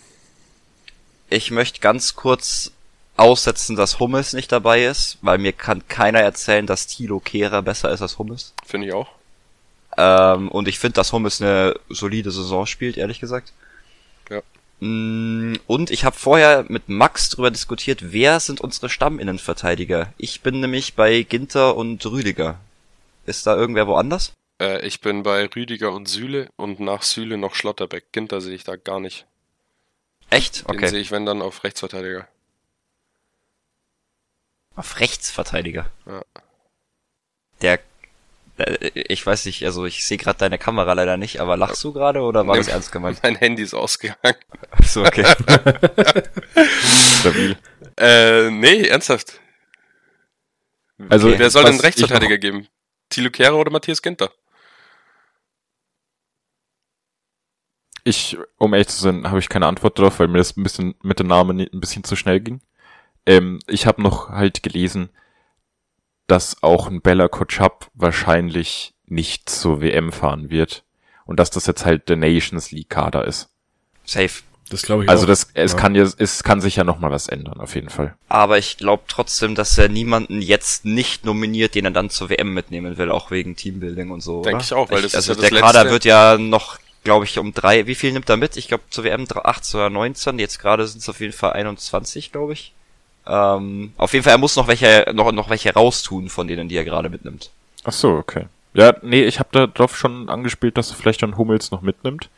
[1.30, 2.72] Ich möchte ganz kurz
[3.16, 7.92] aussetzen, dass Hummels nicht dabei ist, weil mir kann keiner erzählen, dass Thilo Kehrer besser
[7.92, 8.52] ist als Hummels.
[8.66, 9.08] Finde ich auch.
[9.96, 13.52] Ähm, und ich finde, dass Hummels eine solide Saison spielt, ehrlich gesagt.
[14.80, 20.12] Mm, Und ich habe vorher mit Max drüber diskutiert, wer sind unsere Stamminnenverteidiger.
[20.18, 22.58] Ich bin nämlich bei Ginter und Rüdiger.
[23.26, 24.32] Ist da irgendwer woanders?
[24.60, 28.12] Äh, ich bin bei Rüdiger und Süle und nach Süle noch Schlotterbeck.
[28.12, 29.26] Ginter sehe ich da gar nicht.
[30.30, 30.68] Echt?
[30.68, 30.88] Den Okay.
[30.88, 32.28] sehe ich, wenn dann, auf Rechtsverteidiger.
[34.76, 35.86] Auf Rechtsverteidiger.
[36.06, 36.22] Ja.
[37.62, 37.78] Der,
[38.94, 42.20] ich weiß nicht, also ich sehe gerade deine Kamera leider nicht, aber lachst du gerade
[42.20, 42.60] oder war Nee.
[42.60, 43.18] das ernst gemeint?
[43.22, 44.36] Mein Handy ist ausgegangen.
[44.84, 45.24] so, okay.
[47.20, 47.56] Stabil.
[47.98, 49.40] Äh, nee, ernsthaft.
[51.08, 51.38] Also, Okay.
[51.40, 52.68] Wer soll denn Rechtsverteidiger geben?
[53.08, 54.30] Thilo Kehrer oder Matthias Ginter?
[58.04, 60.94] Ich, um ehrlich zu sein, habe ich keine Antwort drauf, weil mir das ein bisschen
[61.02, 62.60] mit dem Namen ein bisschen zu schnell ging.
[63.26, 65.08] Ähm, ich habe noch halt gelesen,
[66.26, 70.84] dass auch ein Bella Kotschap wahrscheinlich nicht zur WM fahren wird.
[71.26, 73.48] Und dass das jetzt halt der Nations League Kader ist.
[74.04, 74.42] Safe.
[74.70, 75.28] Das glaube ich Also auch.
[75.28, 75.78] das, es Ja.
[75.78, 78.14] kann ja, es kann sich ja noch mal was ändern, auf jeden Fall.
[78.28, 82.54] Aber ich glaube trotzdem, dass er niemanden jetzt nicht nominiert, den er dann zur WM
[82.54, 84.42] mitnehmen will, auch wegen Teambuilding und so.
[84.42, 85.92] Denke ich auch, weil das ist also ja das der Kader Letzte.
[85.92, 87.86] wird ja noch, glaube ich, um drei.
[87.86, 88.56] Wie viel nimmt er mit?
[88.56, 90.38] Ich glaube zur WM 18 oder 19.
[90.38, 92.72] Jetzt gerade sind es auf jeden Fall 21, glaube ich.
[93.26, 96.76] Ähm, auf jeden Fall, er muss noch welche, noch, noch welche raustun von denen, die
[96.76, 97.50] er gerade mitnimmt.
[97.84, 98.46] Ach so, okay.
[98.74, 102.28] Ja, nee, ich habe da drauf schon angespielt, dass er vielleicht dann Hummels noch mitnimmt.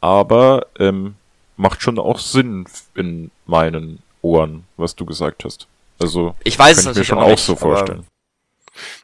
[0.00, 1.14] Aber ähm,
[1.56, 5.66] macht schon auch Sinn in meinen Ohren, was du gesagt hast.
[6.00, 8.04] Also Ich weiß es kann ich mir schon auch auch nicht, so vorstellen.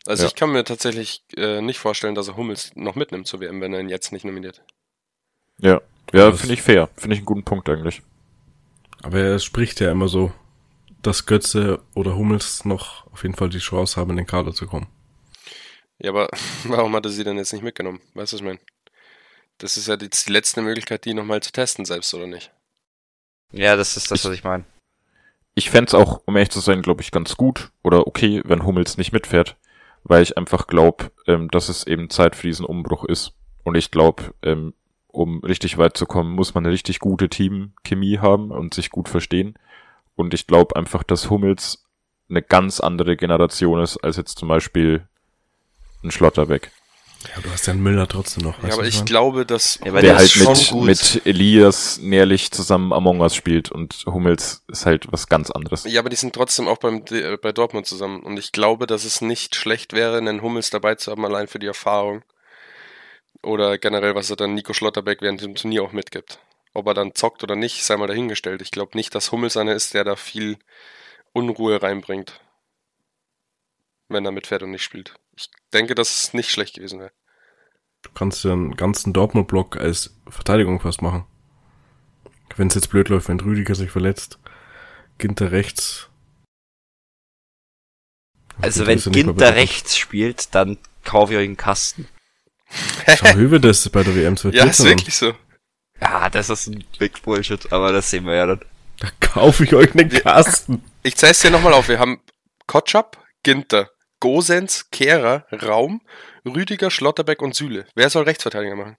[0.06, 0.28] Also Ja.
[0.28, 3.74] ich kann mir tatsächlich äh, nicht vorstellen, dass er Hummels noch mitnimmt zur WM, wenn
[3.74, 4.62] er ihn jetzt nicht nominiert.
[5.58, 5.80] Ja,
[6.12, 6.88] ja, Das- finde ich fair.
[6.96, 8.02] Finde ich einen guten Punkt eigentlich.
[9.02, 10.32] Aber er spricht ja immer so,
[11.02, 14.66] dass Götze oder Hummels noch auf jeden Fall die Chance haben, in den Kader zu
[14.66, 14.88] kommen.
[15.98, 16.28] Ja, aber
[16.64, 18.00] warum hat er sie denn jetzt nicht mitgenommen?
[18.14, 18.60] Weißt du, was ich meine?
[19.58, 22.52] Das ist ja jetzt die letzte Möglichkeit, die nochmal zu testen, selbst oder nicht.
[23.52, 24.64] Ja, das ist das, Ich- was ich meine.
[25.54, 28.96] Ich fänd's auch, um ehrlich zu sein, glaube ich, ganz gut oder okay, wenn Hummels
[28.96, 29.56] nicht mitfährt,
[30.04, 33.32] weil ich einfach glaube, ähm, dass es eben Zeit für diesen Umbruch ist.
[33.64, 34.72] Und ich glaube, ähm,
[35.08, 39.08] um richtig weit zu kommen, muss man eine richtig gute Teamchemie haben und sich gut
[39.08, 39.54] verstehen.
[40.18, 41.84] Und ich glaube einfach, dass Hummels
[42.28, 45.06] eine ganz andere Generation ist als jetzt zum Beispiel
[46.02, 46.72] ein Schlotterbeck.
[47.34, 48.62] Ja, du hast ja einen Müller trotzdem noch.
[48.62, 49.04] Ja, aber ich meine?
[49.06, 50.84] glaube, dass Ja, der der halt mit, gut.
[50.84, 55.84] mit Elias Nährlich zusammen Among Us spielt und Hummels ist halt was ganz anderes.
[55.84, 58.20] Ja, aber die sind trotzdem auch beim, äh, bei Dortmund zusammen.
[58.20, 61.58] Und ich glaube, dass es nicht schlecht wäre, einen Hummels dabei zu haben, allein für
[61.58, 62.22] die Erfahrung.
[63.42, 66.40] Oder generell, was er dann Nico Schlotterbeck während dem Turnier auch mitgibt.
[66.78, 68.62] Ob er dann zockt oder nicht, sei mal dahingestellt.
[68.62, 70.58] Ich glaube nicht, dass Hummels einer ist, der da viel
[71.32, 72.40] Unruhe reinbringt.
[74.08, 75.16] Wenn er mitfährt und nicht spielt.
[75.36, 77.10] Ich denke, dass es nicht schlecht gewesen wäre.
[78.02, 81.26] Du kannst ja einen ganzen Dortmund-Block als Verteidigung fast machen.
[82.54, 84.38] Wenn es jetzt blöd läuft, wenn Rüdiger sich verletzt,
[85.18, 86.08] Ginter rechts.
[88.62, 92.06] Also wenn Ginter rechts spielt, dann kaufe ich euch einen Kasten.
[93.16, 95.34] Schau, Höwe das bei der WM zu Ja, ist wirklich so.
[96.00, 98.60] Ja, das ist ein Big Bullshit, aber das sehen wir ja dann.
[99.00, 100.82] Da kaufe ich euch einen Kasten.
[101.02, 101.88] Ich es dir nochmal auf.
[101.88, 102.20] Wir haben
[102.66, 103.90] Kotschap, Ginter,
[104.20, 106.00] Gosens, Kehrer, Raum,
[106.44, 107.86] Rüdiger, Schlotterbeck und Süle.
[107.94, 108.96] Wer soll Rechtsverteidiger machen?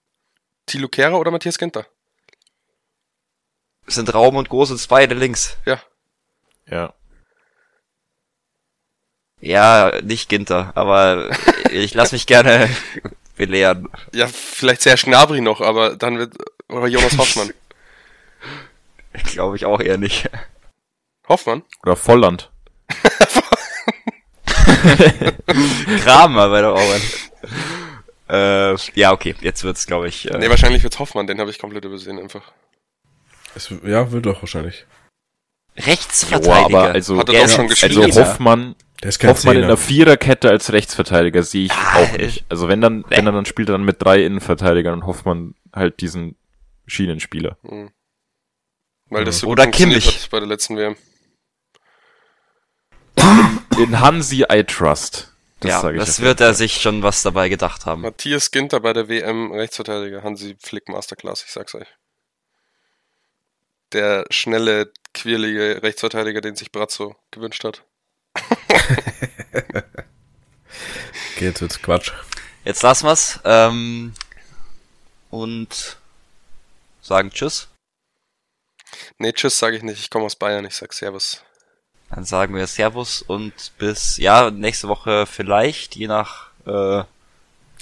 [0.65, 1.85] Thilo Kehrer oder Matthias Ginter?
[3.85, 5.57] Es sind Raum und und beide links.
[5.65, 5.81] Ja.
[6.67, 6.93] Ja.
[9.41, 11.31] Ja, nicht Ginter, aber
[11.71, 12.69] ich lasse mich gerne
[13.35, 13.89] belehren.
[14.13, 16.35] Ja, vielleicht sehr Schnabri noch, aber dann wird.
[16.69, 17.51] Oder Jonas Hoffmann.
[19.33, 20.29] Glaube ich auch eher nicht.
[21.27, 21.63] Hoffmann?
[21.83, 22.49] Oder Volland.
[26.03, 27.01] Kramer bei der Auern.
[28.29, 30.29] Äh, ja, okay, jetzt wird's, glaube ich.
[30.29, 32.51] Äh, Nee, wahrscheinlich wird's Hoffmann, den habe ich komplett übersehen einfach.
[33.55, 34.85] Es, ja, wird doch wahrscheinlich.
[35.77, 36.59] Rechtsverteidiger.
[36.59, 37.97] Joa, aber also, Hat er ist schon ein gespielt.
[37.97, 38.21] also.
[38.21, 42.25] Hoffmann, Der ist kein Hoffmann in der Viererkette als Rechtsverteidiger sehe ich Ja, auch äh,
[42.25, 42.45] nicht.
[42.49, 46.01] Also wenn dann, wenn er dann spielt er dann mit drei Innenverteidigern und Hoffmann halt
[46.01, 46.35] diesen
[46.89, 47.57] Schienenspieler.
[47.61, 47.91] Mhm.
[49.05, 50.29] Weil das so Oder gut Kimmich.
[50.29, 50.95] bei der letzten WM.
[53.77, 55.33] In Hansi I trust.
[55.61, 56.03] Das ja, sage ich.
[56.03, 58.01] das wird er sich schon was dabei gedacht haben.
[58.01, 60.23] Matthias Ginter bei der WM Rechtsverteidiger.
[60.23, 61.87] Hansi Flick Masterclass, ich sag's euch.
[63.91, 67.83] Der schnelle, quirlige Rechtsverteidiger, den sich Brazzo gewünscht hat.
[71.39, 72.11] Okay, jetzt wird's Quatsch.
[72.65, 73.39] Jetzt lassen wir's.
[73.45, 74.13] Ähm,
[75.29, 75.97] und
[77.01, 77.67] sagen Tschüss.
[79.17, 79.99] Nee, tschüss sage ich nicht.
[79.99, 81.43] Ich komme aus Bayern, ich sag Servus.
[82.09, 87.03] Dann sagen wir Servus und bis, ja, nächste Woche vielleicht, je nach äh,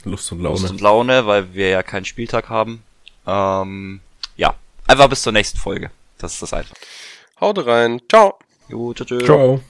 [0.04, 0.60] Lust und Laune.
[0.60, 2.84] Lust und Laune, weil wir ja keinen Spieltag haben.
[3.26, 4.02] Ähm,
[4.36, 4.56] ja,
[4.86, 5.92] einfach bis zur nächsten Folge.
[6.18, 6.76] Das ist das einfach.
[7.40, 8.02] Haut rein.
[8.10, 8.38] Ciao.
[8.68, 9.24] Jo, tschüss.
[9.24, 9.62] Ciao.